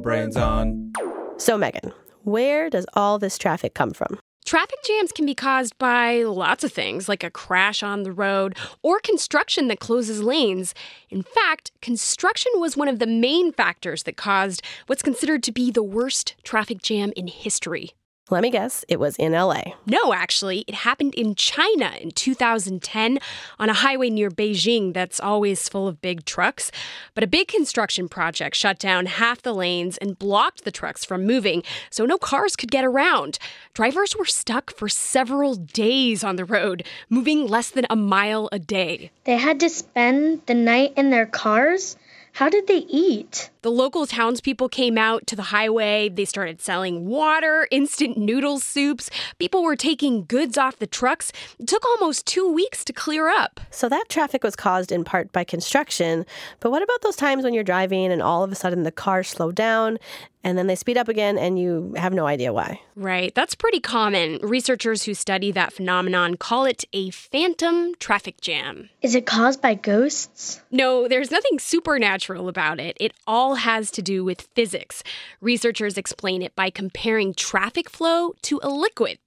Brains 0.02 0.38
on. 0.38 0.94
So, 1.38 1.58
Megan, 1.58 1.92
where 2.24 2.70
does 2.70 2.86
all 2.94 3.20
this 3.20 3.38
traffic 3.38 3.74
come 3.74 3.92
from? 3.92 4.20
Traffic 4.46 4.78
jams 4.84 5.12
can 5.12 5.26
be 5.26 5.34
caused 5.34 5.76
by 5.80 6.22
lots 6.22 6.64
of 6.64 6.72
things, 6.72 7.10
like 7.10 7.24
a 7.24 7.32
crash 7.32 7.82
on 7.82 8.04
the 8.04 8.12
road 8.12 8.56
or 8.84 9.00
construction 9.00 9.68
that 9.70 9.80
closes 9.80 10.22
lanes. 10.22 10.76
In 11.10 11.24
fact, 11.24 11.72
construction 11.82 12.52
was 12.58 12.78
one 12.78 12.88
of 12.88 13.00
the 13.00 13.08
main 13.08 13.52
factors 13.52 14.04
that 14.04 14.18
caused 14.18 14.62
what's 14.86 15.02
considered 15.02 15.42
to 15.44 15.52
be 15.52 15.72
the 15.72 15.82
worst 15.82 16.36
traffic 16.44 16.80
jam 16.82 17.12
in 17.16 17.26
history. 17.28 17.94
Let 18.32 18.42
me 18.42 18.50
guess, 18.50 18.84
it 18.88 19.00
was 19.00 19.16
in 19.18 19.34
LA. 19.34 19.62
No, 19.86 20.12
actually, 20.12 20.66
it 20.68 20.74
happened 20.74 21.14
in 21.14 21.36
China 21.36 21.92
in 22.02 22.10
2010 22.10 23.20
on 23.60 23.70
a 23.70 23.74
highway 23.74 24.10
near 24.10 24.32
Beijing 24.32 24.96
that's 24.96 25.20
always 25.20 25.70
full 25.70 25.88
of 25.88 26.02
big 26.02 26.26
trucks. 26.26 26.72
But 27.14 27.24
a 27.24 27.28
big 27.28 27.48
construction 27.48 28.10
project 28.10 28.56
shut 28.56 28.80
down 28.80 29.06
half 29.06 29.44
the 29.44 29.54
lanes 29.54 29.98
and 29.98 30.18
blocked 30.18 30.64
the 30.64 30.72
trucks 30.72 31.06
from 31.06 31.28
moving, 31.28 31.62
so 31.92 32.08
no 32.08 32.18
cars 32.18 32.56
could 32.56 32.72
get 32.72 32.84
around. 32.84 33.38
Drivers 33.76 34.16
were 34.18 34.26
stuck 34.26 34.76
for 34.76 34.90
several 34.90 35.54
days 35.54 36.24
on 36.24 36.36
the 36.36 36.46
road, 36.46 36.84
moving 37.12 37.46
less 37.46 37.70
than 37.70 37.86
a 37.92 37.96
mile 37.96 38.50
a 38.52 38.58
day. 38.58 39.12
They 39.26 39.38
had 39.38 39.60
to 39.60 39.70
spend 39.70 40.42
the 40.48 40.56
night 40.56 40.94
in 40.98 41.12
their 41.12 41.28
cars? 41.28 41.96
How 42.36 42.50
did 42.50 42.68
they 42.68 42.80
eat? 42.90 43.50
The 43.62 43.72
local 43.72 44.06
townspeople 44.06 44.68
came 44.68 44.98
out 44.98 45.26
to 45.28 45.38
the 45.38 45.42
highway. 45.42 46.10
They 46.10 46.26
started 46.26 46.62
selling 46.62 47.06
water, 47.06 47.66
instant 47.72 48.18
noodle 48.18 48.60
soups. 48.60 49.10
People 49.40 49.64
were 49.64 49.78
taking 49.78 50.26
goods 50.26 50.58
off 50.58 50.78
the 50.78 50.86
trucks. 50.86 51.32
It 51.60 51.70
took 51.70 51.86
almost 51.86 52.28
two 52.28 52.52
weeks 52.52 52.84
to 52.86 52.94
clear 52.94 53.30
up. 53.30 53.62
So 53.72 53.88
that 53.88 54.10
traffic 54.10 54.44
was 54.44 54.58
caused 54.58 54.92
in 54.92 55.06
part 55.06 55.32
by 55.32 55.46
construction. 55.46 56.26
But 56.60 56.72
what 56.72 56.84
about 56.84 57.02
those 57.04 57.16
times 57.16 57.46
when 57.46 57.54
you're 57.54 57.64
driving 57.64 58.12
and 58.12 58.22
all 58.22 58.44
of 58.44 58.52
a 58.52 58.56
sudden 58.56 58.84
the 58.84 58.92
cars 58.92 59.30
slow 59.30 59.54
down 59.54 59.98
and 60.44 60.58
then 60.58 60.68
they 60.68 60.76
speed 60.76 60.98
up 60.98 61.08
again 61.08 61.40
and 61.40 61.58
you 61.58 61.94
have 61.96 62.14
no 62.14 62.28
idea 62.28 62.54
why? 62.54 62.82
Right. 62.96 63.34
That's 63.34 63.56
pretty 63.56 63.80
common. 63.80 64.40
Researchers 64.44 65.04
who 65.04 65.14
study 65.14 65.52
that 65.54 65.74
phenomenon 65.74 66.36
call 66.36 66.66
it 66.66 66.84
a 66.94 67.10
phantom 67.12 67.96
traffic 67.96 68.42
jam. 68.42 68.90
Is 69.02 69.16
it 69.16 69.26
caused 69.26 69.62
by 69.62 69.74
ghosts? 69.74 70.62
No, 70.70 71.08
there's 71.08 71.32
nothing 71.32 71.58
supernatural 71.58 72.25
about 72.34 72.80
it. 72.80 72.98
It 73.00 73.14
all 73.28 73.56
has 73.56 73.92
to 73.92 74.02
do 74.02 74.24
with 74.24 74.48
physics. 74.56 75.04
Researchers 75.42 75.98
explain 75.98 76.42
it 76.42 76.56
by 76.56 76.70
comparing 76.70 77.34
traffic 77.34 77.90
flow 77.90 78.34
to 78.44 78.60
a 78.64 78.70
liquid. 78.70 79.18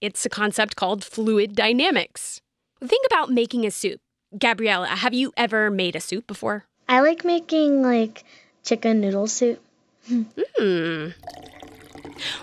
It's 0.00 0.24
a 0.24 0.30
concept 0.30 0.76
called 0.76 1.04
fluid 1.04 1.54
dynamics. 1.54 2.40
Think 2.82 3.06
about 3.06 3.30
making 3.30 3.66
a 3.66 3.70
soup. 3.70 4.00
Gabriella, 4.38 4.86
have 4.86 5.14
you 5.14 5.32
ever 5.36 5.70
made 5.70 5.96
a 5.96 6.00
soup 6.00 6.26
before? 6.26 6.64
I 6.88 7.00
like 7.00 7.24
making 7.24 7.82
like 7.82 8.24
chicken 8.64 9.00
noodle 9.00 9.26
soup. 9.26 9.62
Hmm. 10.08 11.08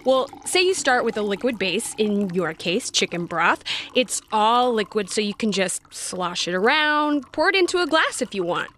Well, 0.06 0.30
say 0.46 0.62
you 0.62 0.74
start 0.74 1.04
with 1.04 1.18
a 1.18 1.22
liquid 1.22 1.58
base, 1.58 1.96
in 1.98 2.30
your 2.34 2.54
case, 2.54 2.92
chicken 2.92 3.26
broth. 3.26 3.64
It's 3.96 4.22
all 4.32 4.74
liquid, 4.74 5.10
so 5.10 5.22
you 5.22 5.34
can 5.34 5.52
just 5.52 5.82
slosh 5.92 6.48
it 6.48 6.54
around, 6.54 7.32
pour 7.32 7.50
it 7.50 7.56
into 7.56 7.80
a 7.80 7.88
glass 7.88 8.22
if 8.22 8.36
you 8.36 8.44
want. 8.44 8.70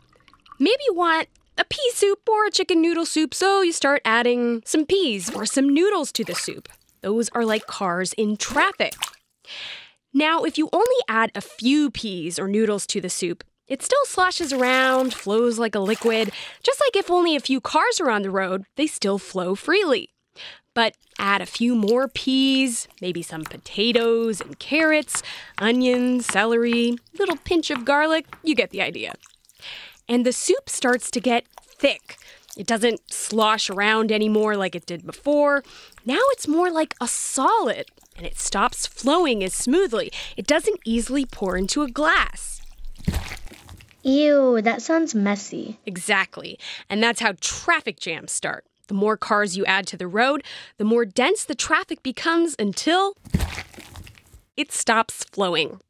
Maybe 0.57 0.81
you 0.88 0.93
want 0.93 1.27
a 1.57 1.65
pea 1.65 1.91
soup 1.93 2.27
or 2.29 2.45
a 2.45 2.51
chicken 2.51 2.81
noodle 2.81 3.05
soup, 3.05 3.33
so 3.33 3.62
you 3.62 3.71
start 3.74 4.01
adding 4.05 4.62
some 4.65 4.85
peas 4.85 5.33
or 5.33 5.45
some 5.45 5.74
noodles 5.74 6.12
to 6.13 6.24
the 6.24 6.35
soup. 6.35 6.69
Those 7.01 7.29
are 7.29 7.45
like 7.45 7.67
cars 7.67 8.13
in 8.13 8.38
traffic. 8.38 8.93
Now, 10.13 10.43
if 10.43 10.57
you 10.57 10.69
only 10.71 10.95
add 11.09 11.31
a 11.35 11.41
few 11.41 11.91
peas 11.91 12.39
or 12.39 12.47
noodles 12.47 12.88
to 12.88 13.01
the 13.01 13.09
soup, 13.09 13.43
it 13.67 13.81
still 13.81 14.05
sloshes 14.05 14.53
around, 14.53 15.13
flows 15.13 15.59
like 15.59 15.75
a 15.75 15.79
liquid. 15.79 16.31
Just 16.63 16.79
like 16.79 16.95
if 16.95 17.12
only 17.12 17.35
a 17.35 17.41
few 17.41 17.59
cars 17.59 18.00
are 18.00 18.09
on 18.09 18.21
the 18.21 18.31
road, 18.31 18.63
they 18.77 18.88
still 18.88 19.17
flow 19.17 19.55
freely. 19.55 20.13
But 20.74 20.95
add 21.19 21.41
a 21.41 21.45
few 21.45 21.75
more 21.75 22.07
peas, 22.07 22.88
maybe 23.01 23.21
some 23.21 23.43
potatoes 23.43 24.39
and 24.39 24.57
carrots, 24.57 25.21
onions, 25.57 26.25
celery, 26.25 26.95
little 27.19 27.38
pinch 27.38 27.69
of 27.69 27.83
garlic, 27.83 28.25
you 28.43 28.55
get 28.55 28.69
the 28.69 28.81
idea. 28.81 29.15
And 30.07 30.25
the 30.25 30.33
soup 30.33 30.69
starts 30.69 31.09
to 31.12 31.19
get 31.19 31.45
thick. 31.62 32.17
It 32.57 32.67
doesn't 32.67 33.12
slosh 33.12 33.69
around 33.69 34.12
anymore 34.12 34.55
like 34.55 34.75
it 34.75 34.85
did 34.85 35.05
before. 35.05 35.63
Now 36.05 36.21
it's 36.31 36.47
more 36.47 36.71
like 36.71 36.93
a 37.01 37.07
solid, 37.07 37.88
and 38.15 38.25
it 38.25 38.39
stops 38.39 38.88
flowing 38.88 39.43
as 39.43 39.53
smoothly. 39.53 40.12
It 40.38 40.47
doesn't 40.47 40.79
easily 40.85 41.25
pour 41.25 41.57
into 41.57 41.81
a 41.81 41.89
glass. 41.89 42.62
Ew, 44.03 44.62
that 44.62 44.83
sounds 44.83 45.15
messy. 45.15 45.79
Exactly. 45.85 46.59
And 46.89 47.01
that's 47.01 47.21
how 47.21 47.33
traffic 47.41 48.00
jams 48.00 48.31
start. 48.31 48.63
The 48.88 48.93
more 48.93 49.17
cars 49.17 49.57
you 49.57 49.65
add 49.65 49.88
to 49.88 49.97
the 49.97 50.07
road, 50.07 50.43
the 50.77 50.85
more 50.85 51.05
dense 51.05 51.43
the 51.43 51.55
traffic 51.55 52.03
becomes 52.03 52.55
until 52.59 53.17
it 54.55 54.71
stops 54.71 55.24
flowing. 55.24 55.81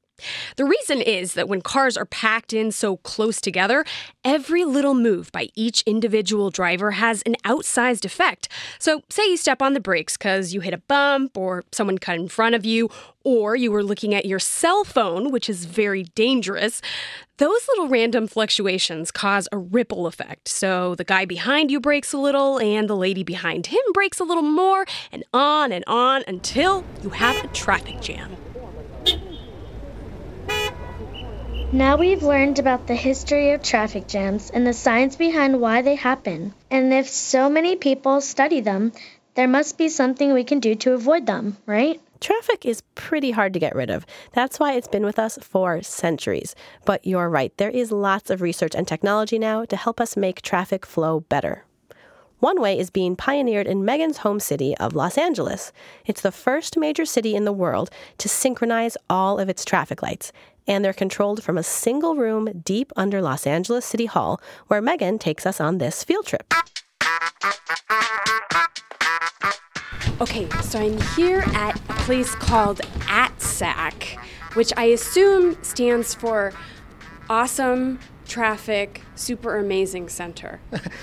The 0.56 0.66
reason 0.66 1.02
is 1.02 1.34
that 1.34 1.50
when 1.50 1.62
cars 1.62 1.98
are 1.98 2.06
packed 2.06 2.54
in 2.54 2.72
so 2.72 2.98
close 2.98 3.42
together, 3.42 3.86
every 4.24 4.64
little 4.64 4.94
move 4.94 5.32
by 5.32 5.50
each 5.56 5.82
individual 5.84 6.50
driver 6.50 6.92
has 6.92 7.22
an 7.24 7.36
outsized 7.44 8.06
effect. 8.06 8.48
So, 8.80 9.02
say 9.10 9.30
you 9.30 9.38
step 9.38 9.62
on 9.62 9.74
the 9.74 9.80
brakes 9.80 10.16
because 10.18 10.54
you 10.54 10.62
hit 10.62 10.74
a 10.74 10.78
bump, 10.78 11.38
or 11.38 11.64
someone 11.72 11.98
cut 11.98 12.18
in 12.18 12.28
front 12.30 12.56
of 12.56 12.66
you, 12.66 12.90
or 13.24 13.56
you 13.56 13.72
were 13.72 13.84
looking 13.84 14.14
at 14.14 14.26
your 14.26 14.40
cell 14.40 14.84
phone, 14.84 15.32
which 15.32 15.50
is 15.50 15.66
very 15.66 16.04
dangerous. 16.04 16.82
Those 17.38 17.68
little 17.68 17.90
random 17.90 18.28
fluctuations 18.28 19.12
cause 19.12 19.50
a 19.52 19.58
ripple 19.58 20.08
effect. 20.08 20.48
So, 20.48 20.96
the 20.96 21.04
guy 21.04 21.26
behind 21.26 21.72
you 21.72 21.82
brakes 21.82 22.14
a 22.14 22.18
little, 22.18 22.58
and 22.60 22.90
the 22.90 22.96
lady 22.96 23.24
behind 23.24 23.68
him 23.68 23.82
brakes 23.94 24.20
a 24.20 24.24
little 24.24 24.44
more, 24.44 24.86
and 25.12 25.26
on 25.34 25.74
and 25.74 25.84
on 25.88 26.24
until 26.28 26.86
you 27.04 27.10
have 27.10 27.44
a 27.44 27.48
traffic 27.50 28.00
jam. 28.00 28.38
Now 31.76 31.98
we've 31.98 32.24
learned 32.24 32.58
about 32.58 32.88
the 32.88 32.96
history 32.96 33.52
of 33.52 33.62
traffic 33.62 34.08
jams 34.08 34.50
and 34.50 34.66
the 34.66 34.72
science 34.72 35.18
behind 35.18 35.60
why 35.60 35.82
they 35.82 35.96
happen. 35.96 36.54
And 36.72 36.94
if 36.94 37.10
so 37.10 37.50
many 37.50 37.76
people 37.76 38.22
study 38.22 38.62
them, 38.62 38.94
there 39.34 39.50
must 39.50 39.78
be 39.78 39.90
something 39.90 40.32
we 40.32 40.46
can 40.46 40.62
do 40.62 40.76
to 40.76 40.94
avoid 40.94 41.26
them, 41.26 41.58
right? 41.66 42.00
Traffic 42.22 42.66
is 42.66 42.82
pretty 42.96 43.32
hard 43.32 43.52
to 43.52 43.60
get 43.60 43.76
rid 43.76 43.90
of. 43.90 44.06
That's 44.32 44.58
why 44.58 44.76
it's 44.76 44.88
been 44.88 45.04
with 45.04 45.20
us 45.20 45.38
for 45.42 45.82
centuries. 45.82 46.56
But 46.86 47.06
you're 47.06 47.30
right, 47.30 47.52
there 47.58 47.72
is 47.72 47.92
lots 47.92 48.30
of 48.30 48.42
research 48.42 48.74
and 48.74 48.88
technology 48.88 49.38
now 49.38 49.66
to 49.66 49.76
help 49.76 50.00
us 50.00 50.16
make 50.16 50.42
traffic 50.42 50.86
flow 50.86 51.20
better. 51.28 51.66
One 52.40 52.62
way 52.62 52.80
is 52.80 52.90
being 52.90 53.18
pioneered 53.18 53.68
in 53.68 53.84
Megan's 53.84 54.20
home 54.20 54.40
city 54.40 54.78
of 54.78 54.96
Los 54.96 55.18
Angeles. 55.18 55.74
It's 56.06 56.22
the 56.22 56.32
first 56.32 56.78
major 56.78 57.04
city 57.04 57.36
in 57.36 57.44
the 57.44 57.52
world 57.52 57.90
to 58.20 58.30
synchronize 58.30 58.96
all 59.10 59.40
of 59.40 59.50
its 59.50 59.66
traffic 59.66 60.02
lights, 60.02 60.32
and 60.68 60.84
they're 60.84 60.94
controlled 60.94 61.44
from 61.44 61.58
a 61.58 61.64
single 61.64 62.16
room 62.16 62.62
deep 62.64 62.92
under 62.96 63.22
Los 63.22 63.46
Angeles 63.46 63.86
City 63.86 64.06
Hall, 64.06 64.42
where 64.68 64.82
Megan 64.82 65.20
takes 65.20 65.46
us 65.46 65.60
on 65.60 65.78
this 65.78 66.04
field 66.04 66.26
trip. 66.26 66.54
Okay, 70.22 70.50
so 70.62 70.80
I'm 70.80 71.00
here 71.16 71.44
at 71.54 71.78
a 71.90 71.94
place 72.06 72.34
called 72.36 72.80
ATSAC, 73.08 74.18
which 74.54 74.72
I 74.78 74.86
assume 74.86 75.62
stands 75.62 76.14
for 76.14 76.54
Awesome 77.30 78.00
Traffic 78.28 79.02
Super 79.16 79.58
Amazing 79.58 80.10
Center. 80.10 80.60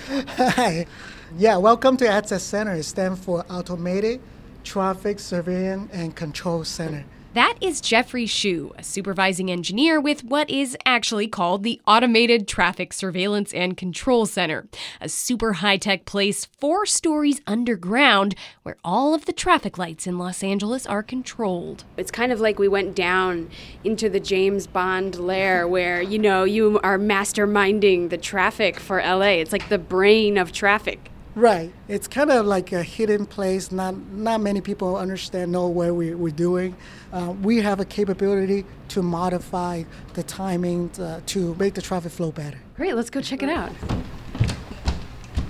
Hi. 0.07 0.85
Yeah, 1.35 1.57
welcome 1.57 1.97
to 1.97 2.05
ATSAC 2.05 2.41
Center. 2.41 2.73
It 2.73 2.83
stands 2.83 3.25
for 3.25 3.43
Automated 3.49 4.21
Traffic 4.63 5.19
Surveillance 5.19 5.89
and 5.91 6.15
Control 6.15 6.63
Center. 6.63 7.05
That 7.33 7.57
is 7.61 7.81
Jeffrey 7.81 8.27
Shu, 8.27 8.75
a 8.77 8.83
supervising 8.83 9.49
engineer 9.49 9.99
with 9.99 10.23
what 10.23 10.51
is 10.51 10.77
actually 10.85 11.27
called 11.27 11.63
the 11.63 11.81
Automated 11.87 12.47
Traffic 12.47 12.93
Surveillance 12.93 13.51
and 13.55 13.75
Control 13.75 14.27
Center, 14.27 14.67
a 15.01 15.09
super 15.09 15.53
high 15.53 15.77
tech 15.77 16.05
place 16.05 16.45
four 16.45 16.85
stories 16.85 17.41
underground 17.47 18.35
where 18.61 18.77
all 18.83 19.15
of 19.15 19.25
the 19.25 19.33
traffic 19.33 19.79
lights 19.79 20.05
in 20.05 20.19
Los 20.19 20.43
Angeles 20.43 20.85
are 20.85 21.01
controlled. 21.01 21.85
It's 21.97 22.11
kind 22.11 22.31
of 22.31 22.39
like 22.39 22.59
we 22.59 22.67
went 22.67 22.95
down 22.95 23.49
into 23.83 24.11
the 24.11 24.19
James 24.19 24.67
Bond 24.67 25.15
lair 25.15 25.67
where, 25.67 26.03
you 26.03 26.19
know, 26.19 26.43
you 26.43 26.79
are 26.83 26.99
masterminding 26.99 28.11
the 28.11 28.17
traffic 28.19 28.79
for 28.79 29.01
LA. 29.01 29.39
It's 29.41 29.51
like 29.51 29.69
the 29.69 29.79
brain 29.79 30.37
of 30.37 30.51
traffic. 30.51 31.09
Right. 31.35 31.73
It's 31.87 32.07
kind 32.07 32.31
of 32.31 32.45
like 32.45 32.71
a 32.71 32.83
hidden 32.83 33.25
place. 33.25 33.71
Not 33.71 33.97
not 33.97 34.41
many 34.41 34.61
people 34.61 34.95
understand 34.95 35.51
know 35.51 35.67
where 35.67 35.93
we, 35.93 36.13
we're 36.13 36.29
doing. 36.31 36.75
Uh, 37.11 37.33
we 37.41 37.59
have 37.61 37.79
a 37.79 37.85
capability 37.85 38.65
to 38.89 39.01
modify 39.01 39.83
the 40.13 40.23
timing 40.23 40.91
uh, 40.99 41.21
to 41.27 41.55
make 41.55 41.73
the 41.73 41.81
traffic 41.81 42.11
flow 42.11 42.31
better. 42.31 42.59
Great, 42.75 42.95
let's 42.95 43.09
go 43.09 43.19
check 43.19 43.41
it 43.41 43.49
out. 43.49 43.71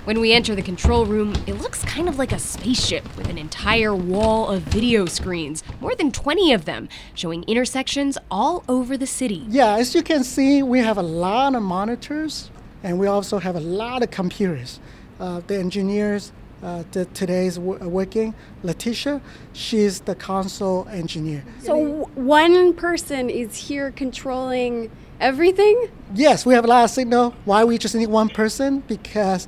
When 0.04 0.20
we 0.20 0.32
enter 0.34 0.54
the 0.54 0.62
control 0.62 1.06
room, 1.06 1.34
it 1.46 1.54
looks 1.54 1.82
kind 1.84 2.08
of 2.10 2.18
like 2.18 2.32
a 2.32 2.38
spaceship 2.38 3.04
with 3.16 3.28
an 3.28 3.38
entire 3.38 3.94
wall 3.94 4.48
of 4.48 4.62
video 4.62 5.06
screens, 5.06 5.62
more 5.80 5.94
than 5.94 6.12
20 6.12 6.52
of 6.52 6.66
them, 6.66 6.90
showing 7.14 7.42
intersections 7.44 8.18
all 8.30 8.64
over 8.68 8.98
the 8.98 9.06
city. 9.06 9.46
Yeah, 9.48 9.76
as 9.76 9.94
you 9.94 10.02
can 10.02 10.22
see, 10.22 10.62
we 10.62 10.80
have 10.80 10.98
a 10.98 11.02
lot 11.02 11.54
of 11.54 11.62
monitors 11.62 12.50
And 12.82 12.98
we 12.98 13.06
also 13.06 13.38
have 13.38 13.56
a 13.56 13.60
lot 13.60 14.02
of 14.02 14.10
computers. 14.10 14.78
Uh, 15.20 15.40
the 15.46 15.56
engineers 15.56 16.32
uh, 16.64 16.82
the, 16.92 17.04
today's 17.06 17.56
w- 17.56 17.88
working, 17.88 18.34
Letitia, 18.62 19.20
she's 19.52 20.00
the 20.00 20.14
console 20.14 20.88
engineer. 20.88 21.44
So 21.60 21.74
w- 21.74 22.06
one 22.14 22.72
person 22.72 23.28
is 23.28 23.68
here 23.68 23.90
controlling 23.90 24.90
everything? 25.20 25.90
Yes, 26.14 26.46
we 26.46 26.54
have 26.54 26.64
a 26.64 26.68
lot 26.68 26.84
of 26.84 26.90
signal. 26.90 27.34
Why 27.44 27.64
we 27.64 27.76
just 27.76 27.94
need 27.94 28.08
one 28.08 28.30
person? 28.30 28.80
Because 28.80 29.46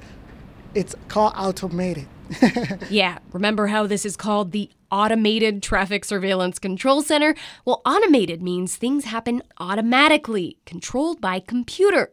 it's 0.75 0.95
called 1.09 1.33
automated. 1.37 2.07
yeah, 2.91 3.19
remember 3.33 3.69
how 3.69 3.87
this 3.87 4.05
is 4.05 4.17
called 4.17 4.53
the 4.53 4.69
Automated 4.91 5.63
Traffic 5.63 6.05
Surveillance 6.05 6.59
Control 6.59 7.03
Center? 7.03 7.35
Well, 7.65 7.83
automated 7.87 8.43
means 8.43 8.77
things 8.77 9.05
happen 9.05 9.43
automatically, 9.59 10.59
controlled 10.65 11.21
by 11.21 11.41
computer. 11.41 12.11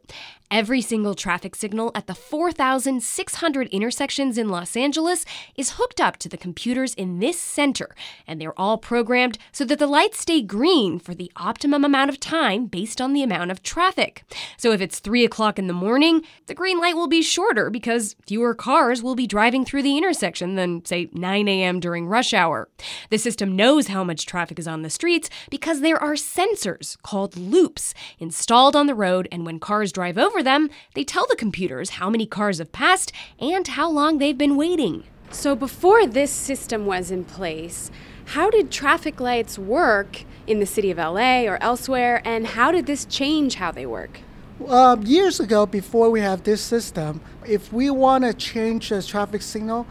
Every 0.54 0.82
single 0.82 1.16
traffic 1.16 1.56
signal 1.56 1.90
at 1.96 2.06
the 2.06 2.14
4,600 2.14 3.68
intersections 3.70 4.38
in 4.38 4.50
Los 4.50 4.78
Angeles 4.78 5.26
is 5.56 5.78
hooked 5.78 6.00
up 6.00 6.18
to 6.18 6.30
the 6.30 6.38
computers 6.38 6.94
in 6.94 7.18
this 7.18 7.42
center, 7.42 7.96
and 8.28 8.40
they're 8.40 8.54
all 8.56 8.78
programmed 8.78 9.40
so 9.52 9.66
that 9.66 9.80
the 9.80 9.88
lights 9.88 10.20
stay 10.20 10.44
green 10.44 11.00
for 11.00 11.16
the 11.16 11.32
optimum 11.38 11.84
amount 11.84 12.12
of 12.12 12.20
time 12.20 12.68
based 12.68 13.02
on 13.02 13.14
the 13.14 13.24
amount 13.24 13.50
of 13.50 13.64
traffic. 13.64 14.26
So 14.56 14.72
if 14.72 14.80
it's 14.80 15.00
3 15.00 15.26
o'clock 15.26 15.58
in 15.58 15.66
the 15.66 15.74
morning, 15.74 16.22
the 16.46 16.54
green 16.54 16.80
light 16.80 16.96
will 16.96 17.08
be 17.08 17.24
shorter 17.24 17.72
because 17.72 18.16
fewer 18.28 18.54
cars 18.54 19.02
will 19.02 19.16
be 19.16 19.26
driving 19.26 19.66
through 19.66 19.82
the 19.82 19.98
intersection 19.98 20.54
than, 20.54 20.86
say, 20.86 21.10
9 21.14 21.48
a.m. 21.48 21.80
during 21.80 22.06
rush 22.06 22.32
hour. 22.32 22.70
The 23.10 23.18
system 23.18 23.56
knows 23.56 23.88
how 23.88 24.04
much 24.04 24.28
traffic 24.28 24.60
is 24.60 24.68
on 24.68 24.84
the 24.84 24.92
streets 24.92 25.32
because 25.50 25.82
there 25.82 25.98
are 25.98 26.14
sensors 26.14 26.96
called 27.02 27.36
loops 27.36 27.96
installed 28.20 28.76
on 28.76 28.86
the 28.86 28.94
road, 28.94 29.28
and 29.32 29.48
when 29.48 29.58
cars 29.58 29.92
drive 29.92 30.20
over 30.20 30.43
them, 30.44 30.70
they 30.94 31.04
tell 31.04 31.26
the 31.28 31.36
computers 31.36 31.92
how 31.92 32.10
many 32.10 32.26
cars 32.26 32.60
have 32.60 32.72
passed 32.72 33.12
and 33.40 33.68
how 33.68 33.90
long 33.90 34.18
they've 34.18 34.38
been 34.38 34.56
waiting. 34.56 35.04
So 35.32 35.56
before 35.56 36.06
this 36.06 36.32
system 36.32 36.86
was 36.86 37.10
in 37.10 37.26
place, 37.26 37.90
how 38.26 38.50
did 38.50 38.72
traffic 38.72 39.20
lights 39.20 39.58
work 39.58 40.24
in 40.46 40.60
the 40.60 40.66
city 40.66 40.92
of 40.92 40.98
LA 40.98 41.44
or 41.44 41.58
elsewhere, 41.62 42.22
and 42.26 42.48
how 42.48 42.72
did 42.72 42.86
this 42.86 43.06
change 43.06 43.56
how 43.56 43.72
they 43.72 43.86
work? 43.86 44.20
Uh, 44.68 44.98
years 45.02 45.40
ago, 45.40 45.66
before 45.66 46.10
we 46.10 46.22
have 46.22 46.44
this 46.44 46.62
system, 46.62 47.22
if 47.46 47.74
we 47.74 47.90
want 47.90 48.24
to 48.24 48.34
change 48.34 48.90
the 48.90 49.02
traffic 49.02 49.42
signal, 49.42 49.88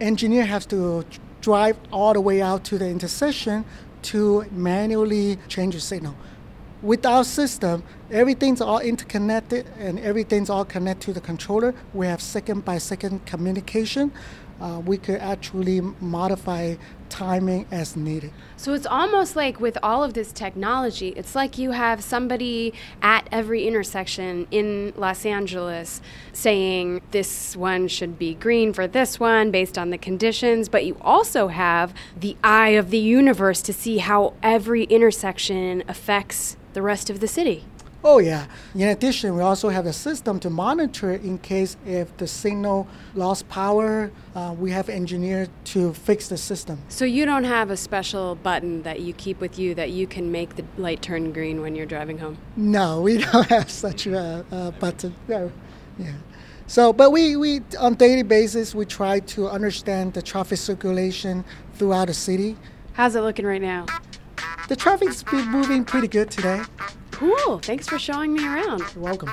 engineer 0.00 0.44
has 0.44 0.66
to 0.66 1.04
drive 1.40 1.78
all 1.92 2.12
the 2.12 2.20
way 2.20 2.42
out 2.42 2.64
to 2.64 2.78
the 2.78 2.88
intersection 2.88 3.64
to 4.02 4.44
manually 4.52 5.38
change 5.48 5.74
the 5.74 5.80
signal 5.80 6.14
with 6.84 7.06
our 7.06 7.24
system, 7.24 7.82
everything's 8.10 8.60
all 8.60 8.80
interconnected 8.80 9.66
and 9.78 9.98
everything's 9.98 10.50
all 10.50 10.64
connected 10.64 11.06
to 11.06 11.12
the 11.12 11.20
controller. 11.20 11.74
We 11.92 12.06
have 12.06 12.20
second 12.20 12.64
by 12.64 12.78
second 12.78 13.26
communication. 13.26 14.12
Uh, 14.60 14.80
we 14.84 14.96
could 14.96 15.16
actually 15.16 15.80
modify 15.80 16.76
timing 17.08 17.66
as 17.70 17.96
needed. 17.96 18.32
So 18.56 18.72
it's 18.72 18.86
almost 18.86 19.36
like 19.36 19.60
with 19.60 19.76
all 19.82 20.02
of 20.02 20.14
this 20.14 20.32
technology, 20.32 21.08
it's 21.10 21.34
like 21.34 21.58
you 21.58 21.72
have 21.72 22.02
somebody 22.02 22.72
at 23.02 23.28
every 23.30 23.66
intersection 23.66 24.46
in 24.50 24.92
Los 24.96 25.26
Angeles 25.26 26.00
saying 26.32 27.02
this 27.10 27.56
one 27.56 27.88
should 27.88 28.18
be 28.18 28.34
green 28.34 28.72
for 28.72 28.86
this 28.86 29.20
one 29.20 29.50
based 29.50 29.76
on 29.76 29.90
the 29.90 29.98
conditions, 29.98 30.68
but 30.68 30.84
you 30.84 30.96
also 31.00 31.48
have 31.48 31.92
the 32.18 32.36
eye 32.42 32.70
of 32.70 32.90
the 32.90 32.98
universe 32.98 33.60
to 33.62 33.72
see 33.72 33.98
how 33.98 34.34
every 34.42 34.84
intersection 34.84 35.82
affects 35.88 36.56
the 36.74 36.82
rest 36.82 37.10
of 37.10 37.20
the 37.20 37.28
city. 37.28 37.64
Oh 38.06 38.18
yeah. 38.18 38.46
In 38.74 38.88
addition, 38.88 39.34
we 39.34 39.40
also 39.40 39.70
have 39.70 39.86
a 39.86 39.92
system 39.92 40.38
to 40.40 40.50
monitor 40.50 41.14
in 41.14 41.38
case 41.38 41.78
if 41.86 42.14
the 42.18 42.26
signal 42.26 42.86
lost 43.14 43.48
power. 43.48 44.10
Uh, 44.34 44.54
we 44.58 44.70
have 44.72 44.90
engineered 44.90 45.48
to 45.72 45.94
fix 45.94 46.28
the 46.28 46.36
system. 46.36 46.78
So 46.90 47.06
you 47.06 47.24
don't 47.24 47.44
have 47.44 47.70
a 47.70 47.78
special 47.78 48.34
button 48.34 48.82
that 48.82 49.00
you 49.00 49.14
keep 49.14 49.40
with 49.40 49.58
you 49.58 49.74
that 49.76 49.90
you 49.90 50.06
can 50.06 50.30
make 50.30 50.56
the 50.56 50.66
light 50.76 51.00
turn 51.00 51.32
green 51.32 51.62
when 51.62 51.74
you're 51.74 51.86
driving 51.86 52.18
home. 52.18 52.36
No, 52.56 53.00
we 53.00 53.16
don't 53.32 53.46
have 53.46 53.70
such 53.70 54.06
a, 54.06 54.44
a 54.50 54.72
button. 54.72 55.14
No. 55.26 55.50
Yeah. 55.98 56.12
So, 56.66 56.92
but 56.92 57.10
we, 57.10 57.36
we 57.36 57.62
on 57.80 57.94
daily 57.94 58.22
basis 58.22 58.74
we 58.74 58.84
try 58.84 59.20
to 59.20 59.48
understand 59.48 60.12
the 60.12 60.20
traffic 60.20 60.58
circulation 60.58 61.42
throughout 61.74 62.08
the 62.08 62.14
city. 62.14 62.58
How's 62.92 63.16
it 63.16 63.22
looking 63.22 63.46
right 63.46 63.62
now? 63.62 63.86
The 64.68 64.76
traffic's 64.76 65.22
been 65.22 65.48
moving 65.48 65.84
pretty 65.84 66.08
good 66.08 66.30
today. 66.30 66.62
Cool. 67.14 67.60
Thanks 67.60 67.88
for 67.88 67.98
showing 67.98 68.32
me 68.32 68.44
around. 68.44 68.80
You're 68.92 69.04
welcome. 69.04 69.30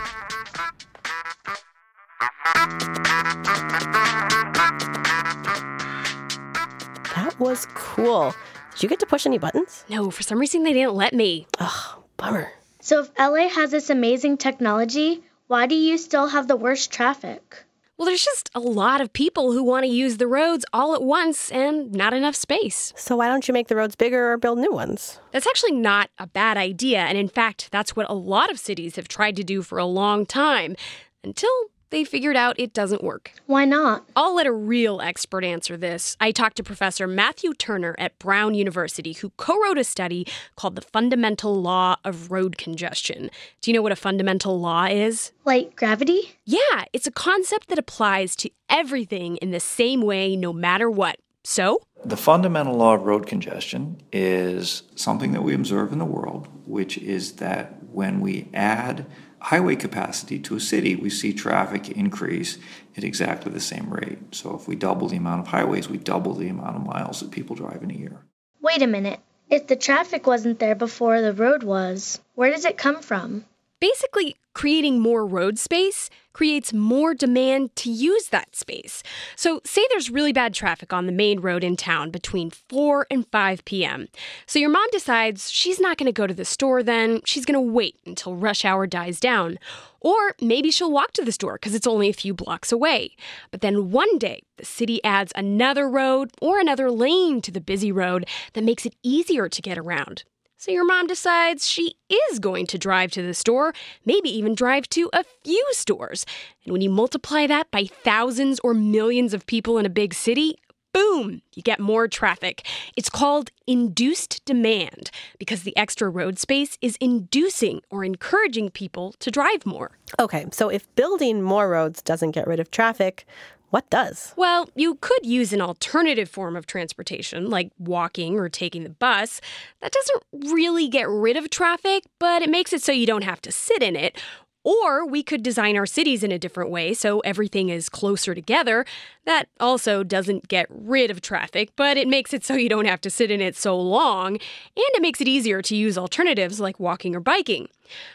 That 7.15 7.36
was 7.39 7.65
cool. 7.74 8.34
Did 8.74 8.84
you 8.84 8.89
get 8.89 9.00
to 9.00 9.06
push 9.06 9.26
any 9.26 9.39
buttons? 9.39 9.84
No, 9.89 10.12
for 10.12 10.22
some 10.22 10.38
reason 10.39 10.63
they 10.63 10.74
didn't 10.74 10.94
let 10.94 11.13
me. 11.13 11.48
Ugh, 11.60 12.04
bummer. 12.17 12.52
So 12.82 13.02
if 13.02 13.10
LA 13.17 13.48
has 13.50 13.72
this 13.72 13.89
amazing 13.89 14.38
technology, 14.38 15.24
why 15.48 15.65
do 15.65 15.76
you 15.76 15.98
still 15.98 16.28
have 16.28 16.48
the 16.48 16.56
worst 16.56 16.91
traffic? 16.91 17.65
Well, 18.02 18.08
there's 18.08 18.26
just 18.26 18.50
a 18.56 18.60
lot 18.60 19.00
of 19.00 19.14
people 19.14 19.52
who 19.52 19.64
want 19.64 19.84
to 19.84 19.88
use 19.88 20.18
the 20.18 20.26
roads 20.26 20.66
all 20.74 20.96
at 20.96 21.04
once 21.04 21.52
and 21.52 21.92
not 21.92 22.16
enough 22.16 22.36
space. 22.36 22.94
So, 22.96 23.18
why 23.18 23.28
don't 23.28 23.48
you 23.48 23.54
make 23.54 23.68
the 23.68 23.76
roads 23.76 23.96
bigger 23.96 24.32
or 24.32 24.40
build 24.40 24.58
new 24.58 24.72
ones? 24.72 25.20
That's 25.30 25.46
actually 25.46 25.74
not 25.74 26.10
a 26.18 26.26
bad 26.26 26.58
idea. 26.58 27.02
And 27.02 27.16
in 27.16 27.28
fact, 27.28 27.70
that's 27.70 27.96
what 27.96 28.10
a 28.10 28.16
lot 28.16 28.50
of 28.50 28.58
cities 28.58 28.96
have 28.96 29.08
tried 29.08 29.36
to 29.36 29.44
do 29.44 29.62
for 29.62 29.78
a 29.78 29.86
long 29.86 30.26
time 30.26 30.76
until 31.24 31.52
they 31.91 32.04
figured 32.04 32.36
out 32.36 32.60
it 32.60 32.73
doesn't 32.73 33.04
work. 33.04 33.32
Why 33.45 33.65
not? 33.65 34.10
I'll 34.15 34.36
let 34.36 34.47
a 34.47 34.51
real 34.51 35.01
expert 35.01 35.43
answer 35.43 35.77
this. 35.77 36.17
I 36.19 36.32
talked 36.32 36.58
to 36.58 36.63
Professor 36.63 37.06
Matthew 37.06 37.54
Turner 37.54 37.95
at 37.99 38.17
Brown 38.17 38.56
University, 38.56 39.13
who 39.13 39.30
co 39.38 39.62
wrote 39.62 39.77
a 39.77 39.84
study 39.84 40.25
called 40.56 40.75
The 40.75 40.82
Fundamental 40.82 41.62
Law 41.62 41.97
of 42.04 42.32
Road 42.32 42.58
Congestion. 42.58 43.30
Do 43.62 43.69
you 43.69 43.75
know 43.75 43.82
what 43.82 43.91
a 43.91 43.97
fundamental 43.97 44.60
law 44.60 44.86
is? 44.86 45.32
Like 45.45 45.75
gravity? 45.75 46.38
Yeah, 46.45 46.86
it's 46.93 47.08
a 47.08 47.12
concept 47.12 47.67
that 47.67 47.77
applies 47.77 48.36
to 48.38 48.49
everything 48.69 49.38
in 49.38 49.51
the 49.51 49.60
same 49.60 50.01
way, 50.01 50.36
no 50.36 50.54
matter 50.54 50.89
what. 50.89 51.17
So? 51.43 51.80
The 52.06 52.17
fundamental 52.17 52.75
law 52.75 52.95
of 52.95 53.04
road 53.04 53.27
congestion 53.27 54.01
is 54.12 54.84
something 54.95 55.34
that 55.34 55.43
we 55.43 55.54
observe 55.54 55.91
in 55.91 55.99
the 55.99 56.06
world, 56.06 56.47
which 56.65 56.97
is 56.97 57.34
that 57.34 57.84
when 57.91 58.21
we 58.21 58.49
add 58.54 59.06
highway 59.41 59.75
capacity 59.75 60.39
to 60.39 60.56
a 60.56 60.60
city, 60.60 60.95
we 60.95 61.10
see 61.10 61.34
traffic 61.34 61.89
increase 61.89 62.58
at 62.95 63.04
exactly 63.04 63.51
the 63.51 63.60
same 63.60 63.91
rate. 63.91 64.19
So 64.32 64.56
if 64.56 64.67
we 64.67 64.75
double 64.75 65.08
the 65.08 65.17
amount 65.17 65.41
of 65.41 65.47
highways, 65.47 65.89
we 65.89 65.97
double 65.97 66.34
the 66.34 66.47
amount 66.47 66.75
of 66.75 66.86
miles 66.86 67.19
that 67.19 67.32
people 67.32 67.56
drive 67.56 67.82
in 67.84 67.91
a 67.91 67.95
year. 67.95 68.21
Wait 68.62 68.82
a 68.82 68.88
minute. 68.88 69.19
If 69.49 69.67
the 69.67 69.75
traffic 69.75 70.27
wasn't 70.27 70.60
there 70.60 70.75
before 70.75 71.21
the 71.21 71.34
road 71.34 71.63
was, 71.63 72.21
where 72.36 72.51
does 72.51 72.65
it 72.65 72.77
come 72.77 73.01
from? 73.01 73.45
Basically, 73.80 74.36
creating 74.54 74.99
more 74.99 75.25
road 75.25 75.58
space 75.58 76.10
creates 76.34 76.74
more 76.74 77.13
demand 77.13 77.76
to 77.78 77.91
use 77.91 78.28
that 78.28 78.56
space. 78.56 79.04
So, 79.36 79.62
say 79.65 79.86
there's 79.89 80.10
really 80.10 80.34
bad 80.34 80.54
traffic 80.54 80.94
on 80.94 81.06
the 81.06 81.12
main 81.12 81.39
road 81.39 81.63
in 81.63 81.76
town 81.76 82.10
between 82.12 82.50
4 82.50 83.08
and 83.10 83.28
5 83.32 83.65
p.m. 83.65 84.08
So, 84.46 84.60
your 84.60 84.70
mom 84.70 84.88
decides 84.91 85.52
she's 85.52 85.80
not 85.80 85.98
going 85.98 86.06
to 86.08 86.12
go 86.12 86.28
to 86.28 86.34
the 86.34 86.46
store 86.46 86.84
then, 86.84 87.22
she's 87.26 87.46
going 87.46 87.56
to 87.56 87.74
wait 87.74 88.00
until 88.06 88.36
rush 88.36 88.65
hour 88.65 88.88
dies 88.88 89.20
down. 89.20 89.60
Or 90.00 90.36
maybe 90.41 90.72
she'll 90.72 90.91
walk 90.91 91.13
to 91.13 91.24
the 91.24 91.32
store 91.32 91.54
because 91.54 91.76
it's 91.76 91.86
only 91.86 92.10
a 92.10 92.13
few 92.13 92.34
blocks 92.34 92.72
away. 92.72 93.15
But 93.52 93.62
then 93.62 93.91
one 93.91 94.17
day, 94.17 94.41
the 94.58 94.65
city 94.65 95.04
adds 95.04 95.32
another 95.36 95.88
road 95.88 96.32
or 96.41 96.60
another 96.60 96.89
lane 96.89 97.39
to 97.41 97.52
the 97.52 97.62
busy 97.62 97.91
road 97.91 98.28
that 98.54 98.63
makes 98.63 98.86
it 98.86 98.96
easier 99.04 99.48
to 99.48 99.62
get 99.62 99.78
around. 99.78 100.24
So 100.62 100.69
your 100.69 100.86
mom 100.86 101.08
decides 101.08 101.67
she 101.67 101.95
is 102.08 102.38
going 102.38 102.67
to 102.67 102.78
drive 102.78 103.10
to 103.13 103.24
the 103.24 103.34
store, 103.34 103.74
maybe 104.06 104.30
even 104.30 104.54
drive 104.54 104.88
to 104.89 105.10
a 105.12 105.24
few 105.43 105.65
stores. 105.71 106.24
And 106.63 106.71
when 106.71 106.84
you 106.84 106.89
multiply 106.91 107.47
that 107.47 107.71
by 107.71 107.86
thousands 107.86 108.60
or 108.63 108.76
millions 108.76 109.34
of 109.34 109.47
people 109.47 109.80
in 109.80 109.88
a 109.88 109.89
big 109.89 110.13
city, 110.13 110.60
boom, 110.93 111.41
you 111.56 111.63
get 111.63 111.80
more 111.80 112.08
traffic. 112.08 112.63
It's 112.95 113.10
called 113.10 113.50
induced 113.65 114.45
demand 114.45 115.10
because 115.39 115.63
the 115.63 115.76
extra 115.76 116.12
road 116.12 116.38
space 116.38 116.78
is 116.80 116.95
inducing 117.02 117.82
or 117.89 118.06
encouraging 118.06 118.69
people 118.69 119.15
to 119.17 119.32
drive 119.32 119.65
more. 119.65 119.97
Okay, 120.19 120.45
so 120.52 120.69
if 120.69 120.93
building 120.93 121.41
more 121.41 121.69
roads 121.69 122.04
doesn't 122.04 122.32
get 122.32 122.45
rid 122.45 122.60
of 122.60 122.69
traffic, 122.69 123.26
what 123.72 123.90
does? 123.90 124.34
Well, 124.36 124.70
you 124.76 124.96
could 124.96 125.26
use 125.26 125.54
an 125.54 125.62
alternative 125.62 126.30
form 126.30 126.58
of 126.58 126.68
transportation, 126.68 127.50
like 127.50 127.72
walking 127.80 128.38
or 128.38 128.50
taking 128.50 128.84
the 128.84 128.90
bus. 128.90 129.40
That 129.82 129.94
doesn't 129.94 130.52
really 130.54 130.90
get 130.90 131.08
rid 131.08 131.38
of 131.38 131.50
traffic, 131.50 132.04
but 132.20 132.42
it 132.42 132.50
makes 132.50 132.74
it 132.74 132.84
so 132.84 132.92
you 132.92 133.06
don't 133.06 133.24
have 133.24 133.42
to 133.42 133.52
sit 133.52 133.82
in 133.82 133.96
it. 133.96 134.22
Or 134.63 135.06
we 135.06 135.24
could 135.24 135.41
design 135.41 135.76
our 135.76 135.86
cities 135.86 136.24
in 136.24 136.32
a 136.32 136.38
different 136.38 136.69
way 136.69 136.93
so 136.93 137.19
everything 137.21 137.69
is 137.69 137.89
closer 137.89 138.36
together. 138.36 138.86
That 139.26 139.47
also 139.60 140.04
doesn't 140.04 140.47
get 140.47 140.67
rid 140.69 141.10
of 141.10 141.21
traffic, 141.21 141.71
but 141.76 141.97
it 141.97 142.08
makes 142.08 142.34
it 142.34 142.43
so 142.43 142.54
you 142.54 142.69
don't 142.69 142.86
have 142.86 143.02
to 143.02 143.10
sit 143.10 143.32
in 143.32 143.41
it 143.41 143.56
so 143.56 143.80
long, 143.80 144.34
and 144.34 144.39
it 144.76 145.02
makes 145.02 145.21
it 145.21 145.28
easier 145.28 145.62
to 145.63 145.76
use 145.76 145.97
alternatives 145.97 146.60
like 146.60 146.80
walking 146.80 147.15
or 147.15 147.19
biking. 147.19 147.69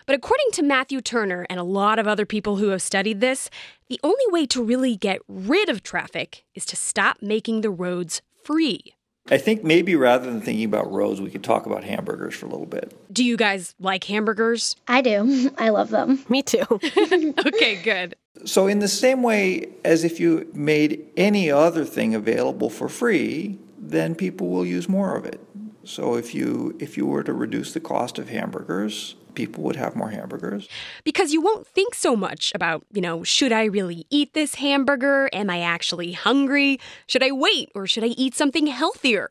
But 0.07 0.17
according 0.17 0.51
to 0.53 0.63
Matthew 0.63 1.01
Turner 1.01 1.47
and 1.51 1.61
a 1.61 1.65
lot 1.65 1.99
of 1.99 2.09
other 2.09 2.27
people 2.27 2.57
who 2.57 2.69
have 2.69 2.83
studied 2.83 3.21
this, 3.21 3.51
the 3.89 4.01
only 4.03 4.25
way 4.29 4.47
to 4.47 4.63
really 4.63 4.97
get 4.97 5.21
rid 5.29 5.69
of 5.69 5.83
traffic 5.83 6.45
is 6.55 6.65
to 6.67 6.77
stop 6.77 7.19
making 7.21 7.61
the 7.61 7.71
roads 7.71 8.23
free. 8.45 8.96
I 9.29 9.39
think 9.39 9.65
maybe 9.65 9.97
rather 9.97 10.31
than 10.31 10.41
thinking 10.41 10.65
about 10.65 10.91
roads, 10.93 11.21
we 11.21 11.31
could 11.31 11.43
talk 11.43 11.67
about 11.67 11.85
hamburgers 11.85 12.35
for 12.35 12.47
a 12.47 12.49
little 12.49 12.67
bit. 12.67 12.97
Do 13.13 13.25
you 13.25 13.37
guys 13.37 13.75
like 13.81 14.05
hamburgers? 14.05 14.77
I 14.87 15.01
do. 15.01 15.51
I 15.59 15.71
love 15.71 15.91
them. 15.91 16.25
Me 16.29 16.43
too. 16.43 16.65
okay, 16.71 17.81
good. 17.83 18.15
So, 18.45 18.67
in 18.67 18.81
the 18.81 18.89
same 18.89 19.23
way 19.23 19.71
as 19.85 20.05
if 20.05 20.21
you 20.21 20.49
made 20.53 21.07
any 21.17 21.51
other 21.51 21.85
thing 21.85 22.15
available 22.15 22.71
for 22.71 22.89
free, 22.89 23.59
then 23.79 24.15
people 24.15 24.49
will 24.49 24.67
use 24.67 24.89
more 24.89 25.17
of 25.17 25.25
it. 25.25 25.41
So, 25.85 26.17
if 26.17 26.35
you 26.35 26.77
if 26.79 26.97
you 26.97 27.07
were 27.07 27.23
to 27.23 27.33
reduce 27.33 27.73
the 27.73 27.81
cost 27.81 28.19
of 28.19 28.29
hamburgers, 28.29 29.17
people 29.37 29.63
would 29.63 29.77
have 29.77 29.95
more 29.95 30.11
hamburgers. 30.11 30.69
Because 31.05 31.33
you 31.33 31.41
won't 31.41 31.67
think 31.67 31.95
so 31.95 32.17
much 32.17 32.51
about, 32.55 32.85
you 32.93 33.01
know, 33.01 33.23
should 33.23 33.53
I 33.53 33.65
really 33.65 34.07
eat 34.11 34.35
this 34.35 34.57
hamburger? 34.57 35.31
Am 35.33 35.49
I 35.49 35.61
actually 35.61 36.13
hungry? 36.13 36.81
Should 37.07 37.23
I 37.23 37.31
wait 37.31 37.71
or 37.75 37.87
should 37.87 38.03
I 38.03 38.09
eat 38.09 38.35
something 38.35 38.67
healthier? 38.67 39.31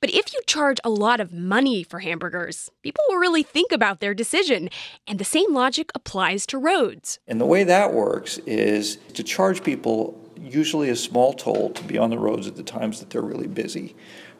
But 0.00 0.10
if 0.10 0.32
you 0.32 0.40
charge 0.46 0.78
a 0.84 0.90
lot 0.90 1.18
of 1.18 1.32
money 1.32 1.82
for 1.82 2.00
hamburgers, 2.00 2.70
people 2.82 3.02
will 3.08 3.16
really 3.16 3.42
think 3.42 3.72
about 3.72 4.00
their 4.00 4.14
decision. 4.14 4.68
And 5.08 5.18
the 5.18 5.24
same 5.24 5.52
logic 5.52 5.90
applies 5.94 6.46
to 6.46 6.58
roads. 6.58 7.18
And 7.26 7.40
the 7.40 7.46
way 7.46 7.64
that 7.64 7.92
works 7.92 8.38
is 8.46 8.96
to 9.14 9.24
charge 9.24 9.64
people 9.64 10.22
usually 10.38 10.90
a 10.90 10.96
small 10.96 11.32
toll 11.32 11.70
to 11.70 11.82
be 11.84 11.98
on 11.98 12.10
the 12.10 12.18
roads 12.18 12.46
at 12.46 12.56
the 12.56 12.62
times 12.62 13.00
that 13.00 13.10
they're 13.10 13.22
really 13.22 13.48
busy. 13.48 13.96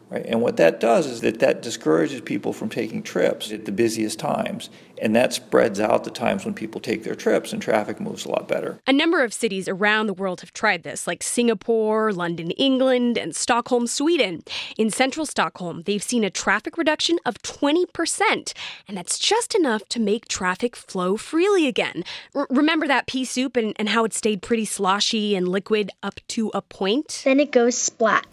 Right? 0.08 0.24
And 0.24 0.40
what 0.40 0.56
that 0.58 0.78
does 0.78 1.06
is 1.06 1.20
that 1.22 1.40
that 1.40 1.62
discourages 1.62 2.20
people 2.20 2.52
from 2.52 2.68
taking 2.68 3.02
trips 3.02 3.50
at 3.50 3.64
the 3.64 3.72
busiest 3.72 4.20
times, 4.20 4.70
and 5.02 5.16
that 5.16 5.32
spreads 5.32 5.80
out 5.80 6.04
the 6.04 6.10
times 6.10 6.44
when 6.44 6.54
people 6.54 6.80
take 6.80 7.02
their 7.02 7.16
trips 7.16 7.52
and 7.52 7.60
traffic 7.60 7.98
moves 7.98 8.24
a 8.24 8.28
lot 8.28 8.46
better. 8.46 8.78
A 8.86 8.92
number 8.92 9.24
of 9.24 9.34
cities 9.34 9.66
around 9.66 10.06
the 10.06 10.14
world 10.14 10.42
have 10.42 10.52
tried 10.52 10.84
this, 10.84 11.08
like 11.08 11.24
Singapore, 11.24 12.12
London, 12.12 12.52
England, 12.52 13.18
and 13.18 13.34
Stockholm, 13.34 13.88
Sweden. 13.88 14.44
In 14.78 14.90
central 14.90 15.26
Stockholm, 15.26 15.82
they've 15.86 16.02
seen 16.02 16.22
a 16.22 16.30
traffic 16.30 16.78
reduction 16.78 17.18
of 17.26 17.42
20%, 17.42 18.52
and 18.86 18.96
that's 18.96 19.18
just 19.18 19.56
enough 19.56 19.88
to 19.88 19.98
make 19.98 20.28
traffic 20.28 20.76
flow 20.76 21.16
freely 21.16 21.66
again. 21.66 22.04
R- 22.32 22.46
remember 22.48 22.86
that 22.86 23.08
pea 23.08 23.24
soup 23.24 23.56
and, 23.56 23.74
and 23.76 23.88
how 23.88 24.04
it 24.04 24.14
stayed 24.14 24.40
pretty 24.40 24.66
sloshy 24.66 25.34
and 25.34 25.48
liquid 25.48 25.90
up 26.04 26.20
to 26.28 26.52
a 26.54 26.62
point? 26.62 27.22
Then 27.24 27.40
it 27.40 27.50
goes 27.50 27.76
splat. 27.76 28.24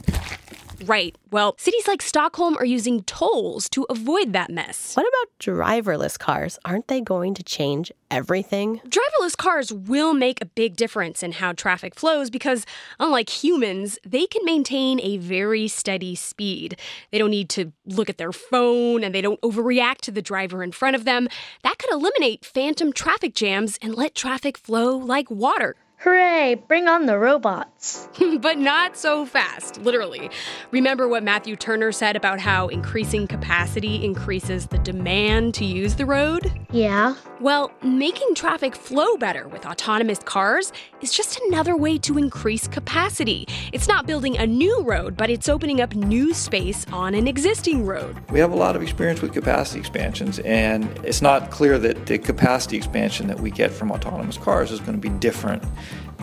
Right. 0.86 1.18
Well, 1.32 1.56
cities 1.58 1.88
like 1.88 2.02
Stockholm 2.02 2.58
are 2.58 2.66
using 2.66 3.04
tolls 3.04 3.70
to 3.70 3.86
avoid 3.90 4.34
that 4.34 4.50
mess. 4.50 4.96
What 4.96 5.08
about 5.08 5.40
driverless 5.40 6.18
cars? 6.18 6.60
Aren't 6.66 6.88
they 6.88 7.02
going 7.02 7.34
to 7.36 7.44
change 7.44 7.92
everything? 8.12 8.82
Driverless 8.88 9.36
cars 9.38 9.72
will 9.72 10.14
make 10.14 10.42
a 10.42 10.46
big 10.46 10.76
difference 10.76 11.24
in 11.24 11.34
how 11.34 11.54
traffic 11.54 11.96
flows 11.96 12.30
because, 12.30 12.66
unlike 13.00 13.30
humans, 13.30 13.98
they 14.06 14.28
can 14.28 14.46
maintain 14.46 15.00
a 15.02 15.18
very 15.18 15.68
steady 15.68 16.16
speed. 16.16 16.78
They 17.12 17.18
don't 17.18 17.32
need 17.32 17.50
to 17.50 17.72
look 17.86 18.10
at 18.10 18.18
their 18.18 18.32
phone 18.32 19.04
and 19.04 19.14
they 19.14 19.22
don't 19.22 19.42
overreact 19.42 20.00
to 20.02 20.12
the 20.12 20.22
driver 20.22 20.64
in 20.64 20.72
front 20.72 20.96
of 20.96 21.06
them. 21.06 21.28
That 21.64 21.78
could 21.80 21.92
eliminate 21.92 22.46
phantom 22.46 22.94
traffic 22.94 23.34
jams 23.34 23.80
and 23.82 23.96
let 23.96 24.16
traffic 24.16 24.58
flow 24.58 24.96
like 24.96 25.32
water. 25.32 25.76
Hooray, 26.04 26.56
bring 26.68 26.90
on 26.90 27.06
the 27.06 27.18
robots. 27.18 28.10
but 28.40 28.58
not 28.58 28.98
so 28.98 29.26
fast, 29.26 29.78
literally. 29.82 30.30
Remember 30.72 31.08
what 31.08 31.24
Matthew 31.24 31.56
Turner 31.56 31.94
said 31.94 32.18
about 32.18 32.42
how 32.42 32.68
increasing 32.68 33.26
capacity 33.26 34.04
increases 34.04 34.68
the 34.68 34.80
demand 34.80 35.54
to 35.56 35.66
use 35.66 35.96
the 35.96 36.06
road? 36.06 36.52
Yeah. 36.72 37.16
Well, 37.40 37.72
making 37.84 38.36
traffic 38.36 38.76
flow 38.76 39.16
better 39.16 39.48
with 39.48 39.66
autonomous 39.66 40.20
cars 40.20 40.74
is 41.00 41.14
just 41.14 41.40
another 41.48 41.78
way 41.78 41.98
to 42.00 42.18
increase 42.18 42.68
capacity. 42.68 43.48
It's 43.72 43.88
not 43.88 44.06
building 44.06 44.38
a 44.38 44.46
new 44.46 44.82
road, 44.82 45.16
but 45.16 45.30
it's 45.30 45.48
opening 45.48 45.80
up 45.80 45.96
new 45.96 46.34
space 46.34 46.86
on 46.92 47.16
an 47.16 47.28
existing 47.28 47.86
road. 47.86 48.18
We 48.30 48.40
have 48.40 48.52
a 48.52 48.56
lot 48.56 48.76
of 48.76 48.82
experience 48.82 49.22
with 49.22 49.32
capacity 49.32 49.80
expansions, 49.80 50.40
and 50.40 50.84
it's 51.06 51.22
not 51.22 51.50
clear 51.50 51.78
that 51.80 52.08
the 52.08 52.18
capacity 52.18 52.76
expansion 52.76 53.28
that 53.28 53.40
we 53.40 53.52
get 53.52 53.72
from 53.72 53.92
autonomous 53.92 54.38
cars 54.38 54.72
is 54.72 54.82
going 54.82 54.94
to 54.94 54.98
be 54.98 55.10
different 55.20 55.64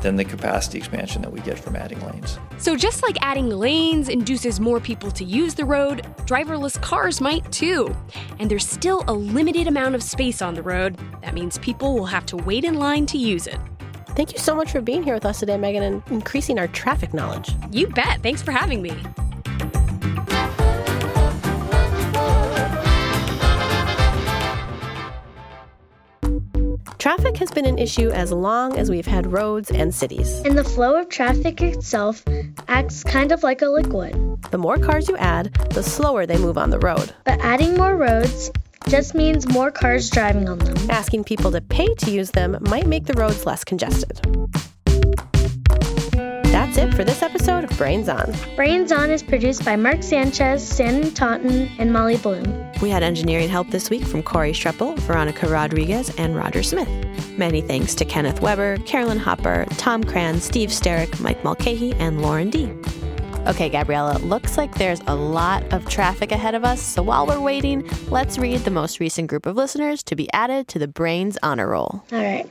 than 0.03 0.17
the 0.17 0.25
capacity 0.25 0.79
expansion 0.79 1.23
that 1.23 1.33
we 1.33 1.41
get 1.41 1.59
from 1.59 1.77
adding 1.77 2.01
lanes. 2.07 2.39
So, 2.59 2.77
just 2.77 3.03
like 3.03 3.17
adding 3.21 3.51
lanes 3.51 4.09
induces 4.09 4.61
more 4.61 4.81
people 4.81 5.11
to 5.13 5.25
use 5.25 5.55
the 5.55 5.65
road, 5.65 6.03
driverless 6.27 6.81
cars 6.81 7.21
might 7.21 7.51
too. 7.53 7.95
And 8.39 8.51
there's 8.51 8.67
still 8.67 9.05
a 9.09 9.13
limited 9.13 9.67
amount 9.67 9.95
of 9.95 10.03
space 10.03 10.43
on 10.43 10.55
the 10.55 10.63
road. 10.63 10.99
That 11.23 11.35
means 11.35 11.59
people 11.59 11.95
will 11.95 12.07
have 12.07 12.27
to 12.27 12.37
wait 12.37 12.65
in 12.65 12.75
line 12.75 13.07
to 13.07 13.19
use 13.19 13.47
it. 13.47 13.59
Thank 14.17 14.33
you 14.33 14.39
so 14.39 14.55
much 14.55 14.73
for 14.73 14.81
being 14.81 15.03
here 15.03 15.15
with 15.15 15.25
us 15.25 15.41
today, 15.41 15.57
Megan, 15.57 15.83
and 15.83 16.03
increasing 16.11 16.59
our 16.59 16.69
traffic 16.69 17.15
knowledge. 17.15 17.51
You 17.71 17.87
bet. 17.87 18.23
Thanks 18.23 18.43
for 18.43 18.51
having 18.53 18.83
me. 18.83 18.93
Traffic 27.01 27.39
has 27.39 27.51
been 27.51 27.65
an 27.65 27.79
issue 27.79 28.11
as 28.11 28.31
long 28.31 28.77
as 28.77 28.91
we've 28.91 29.07
had 29.07 29.33
roads 29.33 29.71
and 29.71 29.95
cities. 29.95 30.43
And 30.45 30.57
the 30.57 30.63
flow 30.63 31.01
of 31.01 31.09
traffic 31.09 31.63
itself 31.63 32.23
acts 32.69 33.03
kind 33.03 33.33
of 33.33 33.43
like 33.43 33.63
a 33.63 33.69
liquid. 33.69 34.13
The 34.51 34.59
more 34.59 34.77
cars 34.77 35.09
you 35.09 35.17
add, 35.17 35.51
the 35.71 35.83
slower 35.83 36.27
they 36.27 36.37
move 36.37 36.59
on 36.59 36.69
the 36.69 36.79
road. 36.79 37.15
But 37.25 37.41
adding 37.41 37.75
more 37.75 37.97
roads 37.97 38.51
just 38.89 39.15
means 39.15 39.49
more 39.49 39.71
cars 39.71 40.11
driving 40.11 40.47
on 40.47 40.59
them. 40.59 40.77
Asking 40.91 41.25
people 41.25 41.51
to 41.53 41.63
pay 41.63 41.89
to 41.95 42.11
use 42.11 42.33
them 42.33 42.59
might 42.69 42.87
make 42.87 43.07
the 43.07 43.15
roads 43.15 43.47
less 43.47 43.65
congested. 43.65 44.21
That's 46.53 46.77
it 46.77 46.93
for 46.93 47.03
this 47.03 47.23
episode 47.23 47.65
of 47.65 47.71
Brains 47.79 48.11
On. 48.11 48.35
Brains 48.57 48.93
On 48.93 49.11
is 49.11 49.23
produced 49.23 49.65
by 49.65 49.75
Mark 49.75 50.03
Sanchez, 50.03 50.77
Shannon 50.77 51.15
Taunton, 51.15 51.71
and 51.79 51.95
Molly 51.95 52.19
Bloom. 52.19 52.70
We 52.81 52.89
had 52.89 53.03
engineering 53.03 53.49
help 53.49 53.69
this 53.71 53.91
week 53.91 54.05
from 54.05 54.23
Corey 54.23 54.53
Schreppel, 54.53 54.99
Veronica 55.01 55.49
Rodriguez, 55.49 56.15
and 56.17 56.35
Roger 56.35 56.63
Smith. 56.63 56.89
Many 57.37 57.61
thanks 57.61 57.95
to 57.97 58.05
Kenneth 58.05 58.41
Weber, 58.41 58.79
Carolyn 58.87 59.19
Hopper, 59.19 59.67
Tom 59.77 60.03
Crann, 60.03 60.41
Steve 60.41 60.71
Sterrick, 60.71 61.21
Mike 61.21 61.45
Mulcahy, 61.45 61.93
and 61.95 62.23
Lauren 62.23 62.49
D. 62.49 62.73
Okay, 63.47 63.69
Gabriella, 63.69 64.19
looks 64.19 64.59
like 64.59 64.75
there's 64.75 65.01
a 65.07 65.15
lot 65.15 65.63
of 65.73 65.89
traffic 65.89 66.31
ahead 66.33 66.55
of 66.55 66.65
us, 66.65 66.81
so 66.81 67.03
while 67.03 67.27
we're 67.27 67.41
waiting, 67.41 67.89
let's 68.09 68.39
read 68.39 68.61
the 68.61 68.71
most 68.71 69.01
recent 69.01 69.29
group 69.29 69.47
of 69.47 69.57
listeners 69.57 70.03
to 70.05 70.17
be 70.17 70.31
added 70.33 70.69
to 70.69 70.79
the 70.79 70.89
Brains 70.89 71.39
Honor 71.43 71.69
Roll. 71.69 72.03
All 72.13 72.23
right. 72.23 72.49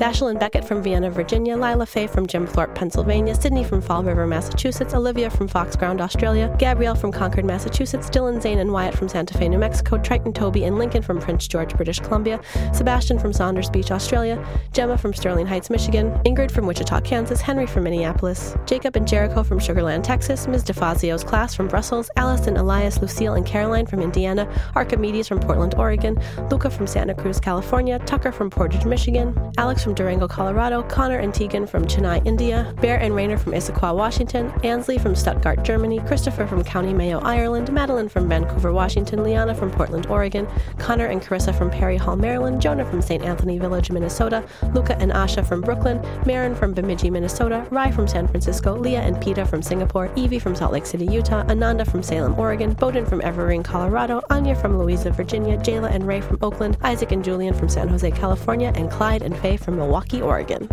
Dashlyn 0.00 0.40
Beckett 0.40 0.64
from 0.64 0.82
Vienna, 0.82 1.10
Virginia, 1.10 1.58
Lila 1.58 1.84
Faye 1.84 2.06
from 2.06 2.26
Jim 2.26 2.46
Thorpe, 2.46 2.74
Pennsylvania, 2.74 3.34
Sydney 3.34 3.62
from 3.62 3.82
Fall 3.82 4.02
River, 4.02 4.26
Massachusetts, 4.26 4.94
Olivia 4.94 5.28
from 5.28 5.46
Foxground, 5.46 6.00
Australia, 6.00 6.56
Gabrielle 6.58 6.94
from 6.94 7.12
Concord, 7.12 7.44
Massachusetts, 7.44 8.08
Dylan 8.08 8.40
Zane 8.40 8.60
and 8.60 8.72
Wyatt 8.72 8.96
from 8.96 9.10
Santa 9.10 9.36
Fe, 9.36 9.50
New 9.50 9.58
Mexico, 9.58 9.98
Triton 9.98 10.32
Toby 10.32 10.64
and 10.64 10.78
Lincoln 10.78 11.02
from 11.02 11.20
Prince 11.20 11.46
George, 11.46 11.76
British 11.76 12.00
Columbia, 12.00 12.40
Sebastian 12.72 13.18
from 13.18 13.34
Saunders 13.34 13.68
Beach, 13.68 13.90
Australia, 13.90 14.42
Gemma 14.72 14.96
from 14.96 15.12
Sterling 15.12 15.46
Heights, 15.46 15.68
Michigan, 15.68 16.12
Ingrid 16.24 16.50
from 16.50 16.66
Wichita, 16.66 17.02
Kansas, 17.02 17.42
Henry 17.42 17.66
from 17.66 17.84
Minneapolis, 17.84 18.56
Jacob 18.64 18.96
and 18.96 19.06
Jericho 19.06 19.42
from 19.42 19.58
Sugarland, 19.58 20.02
Texas, 20.02 20.46
Ms. 20.46 20.64
DeFazio's 20.64 21.24
class 21.24 21.54
from 21.54 21.68
Brussels, 21.68 22.10
Allison, 22.16 22.56
Elias, 22.56 23.02
Lucille, 23.02 23.34
and 23.34 23.44
Caroline 23.44 23.84
from 23.84 24.00
Indiana, 24.00 24.50
Archimedes 24.74 25.28
from 25.28 25.40
Portland, 25.40 25.74
Oregon, 25.74 26.18
Luca 26.50 26.70
from 26.70 26.86
Santa 26.86 27.14
Cruz, 27.14 27.38
California, 27.38 27.98
Tucker 28.06 28.32
from 28.32 28.48
Portage, 28.48 28.86
Michigan, 28.86 29.36
Alex 29.58 29.69
from 29.78 29.94
Durango, 29.94 30.26
Colorado, 30.26 30.82
Connor 30.82 31.18
and 31.18 31.32
Tegan 31.32 31.66
from 31.66 31.84
Chennai, 31.84 32.26
India, 32.26 32.74
Bear 32.80 32.98
and 32.98 33.14
Rayner 33.14 33.38
from 33.38 33.52
Issaquah, 33.52 33.94
Washington, 33.94 34.52
Ansley 34.64 34.98
from 34.98 35.14
Stuttgart, 35.14 35.62
Germany, 35.62 36.00
Christopher 36.00 36.46
from 36.46 36.64
County 36.64 36.92
Mayo, 36.92 37.20
Ireland, 37.20 37.72
Madeline 37.72 38.08
from 38.08 38.28
Vancouver, 38.28 38.72
Washington, 38.72 39.22
Liana 39.22 39.54
from 39.54 39.70
Portland, 39.70 40.06
Oregon, 40.06 40.48
Connor 40.78 41.06
and 41.06 41.22
Carissa 41.22 41.56
from 41.56 41.70
Perry 41.70 41.96
Hall, 41.96 42.16
Maryland, 42.16 42.60
Jonah 42.60 42.84
from 42.84 43.00
St. 43.00 43.22
Anthony 43.22 43.58
Village, 43.58 43.92
Minnesota, 43.92 44.44
Luca 44.74 44.98
and 44.98 45.12
Asha 45.12 45.46
from 45.46 45.60
Brooklyn, 45.60 46.04
Marin 46.26 46.54
from 46.54 46.74
Bemidji, 46.74 47.08
Minnesota, 47.08 47.64
Rai 47.70 47.92
from 47.92 48.08
San 48.08 48.26
Francisco, 48.26 48.76
Leah 48.76 49.02
and 49.02 49.20
Peta 49.20 49.46
from 49.46 49.62
Singapore, 49.62 50.10
Evie 50.16 50.40
from 50.40 50.56
Salt 50.56 50.72
Lake 50.72 50.86
City, 50.86 51.06
Utah, 51.06 51.44
Ananda 51.48 51.84
from 51.84 52.02
Salem, 52.02 52.36
Oregon, 52.36 52.72
Bowden 52.72 53.06
from 53.06 53.20
Evergreen, 53.22 53.62
Colorado, 53.62 54.20
Anya 54.30 54.56
from 54.56 54.78
Louisa, 54.78 55.10
Virginia, 55.10 55.56
Jayla 55.58 55.94
and 55.94 56.06
Ray 56.06 56.20
from 56.20 56.38
Oakland, 56.42 56.76
Isaac 56.82 57.12
and 57.12 57.24
Julian 57.24 57.54
from 57.54 57.68
San 57.68 57.88
Jose, 57.88 58.10
California, 58.10 58.72
and 58.74 58.90
Clyde 58.90 59.22
and 59.22 59.36
Faye 59.38 59.59
from 59.60 59.76
Milwaukie, 59.76 60.22
Oregon. 60.22 60.68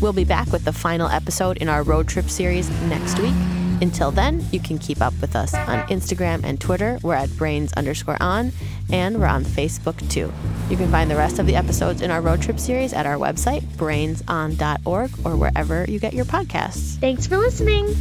We'll 0.00 0.12
be 0.12 0.24
back 0.24 0.52
with 0.52 0.64
the 0.64 0.72
final 0.72 1.08
episode 1.08 1.56
in 1.56 1.68
our 1.68 1.82
road 1.82 2.06
trip 2.06 2.30
series 2.30 2.70
next 2.82 3.18
week. 3.18 3.34
Until 3.80 4.10
then, 4.10 4.44
you 4.52 4.60
can 4.60 4.78
keep 4.78 5.02
up 5.02 5.12
with 5.20 5.36
us 5.36 5.54
on 5.54 5.86
Instagram 5.88 6.44
and 6.44 6.60
Twitter. 6.60 6.98
We're 7.02 7.14
at 7.14 7.36
brains 7.36 7.72
underscore 7.74 8.16
on, 8.20 8.52
and 8.90 9.18
we're 9.20 9.26
on 9.26 9.44
Facebook 9.44 10.08
too. 10.10 10.32
You 10.70 10.76
can 10.76 10.90
find 10.90 11.10
the 11.10 11.16
rest 11.16 11.38
of 11.38 11.46
the 11.46 11.56
episodes 11.56 12.00
in 12.00 12.10
our 12.10 12.20
road 12.20 12.42
trip 12.42 12.58
series 12.58 12.92
at 12.92 13.06
our 13.06 13.16
website, 13.16 13.62
brainson.org, 13.76 15.10
or 15.24 15.36
wherever 15.36 15.84
you 15.88 15.98
get 15.98 16.14
your 16.14 16.24
podcasts. 16.24 16.96
Thanks 16.96 17.26
for 17.26 17.36
listening. 17.36 17.94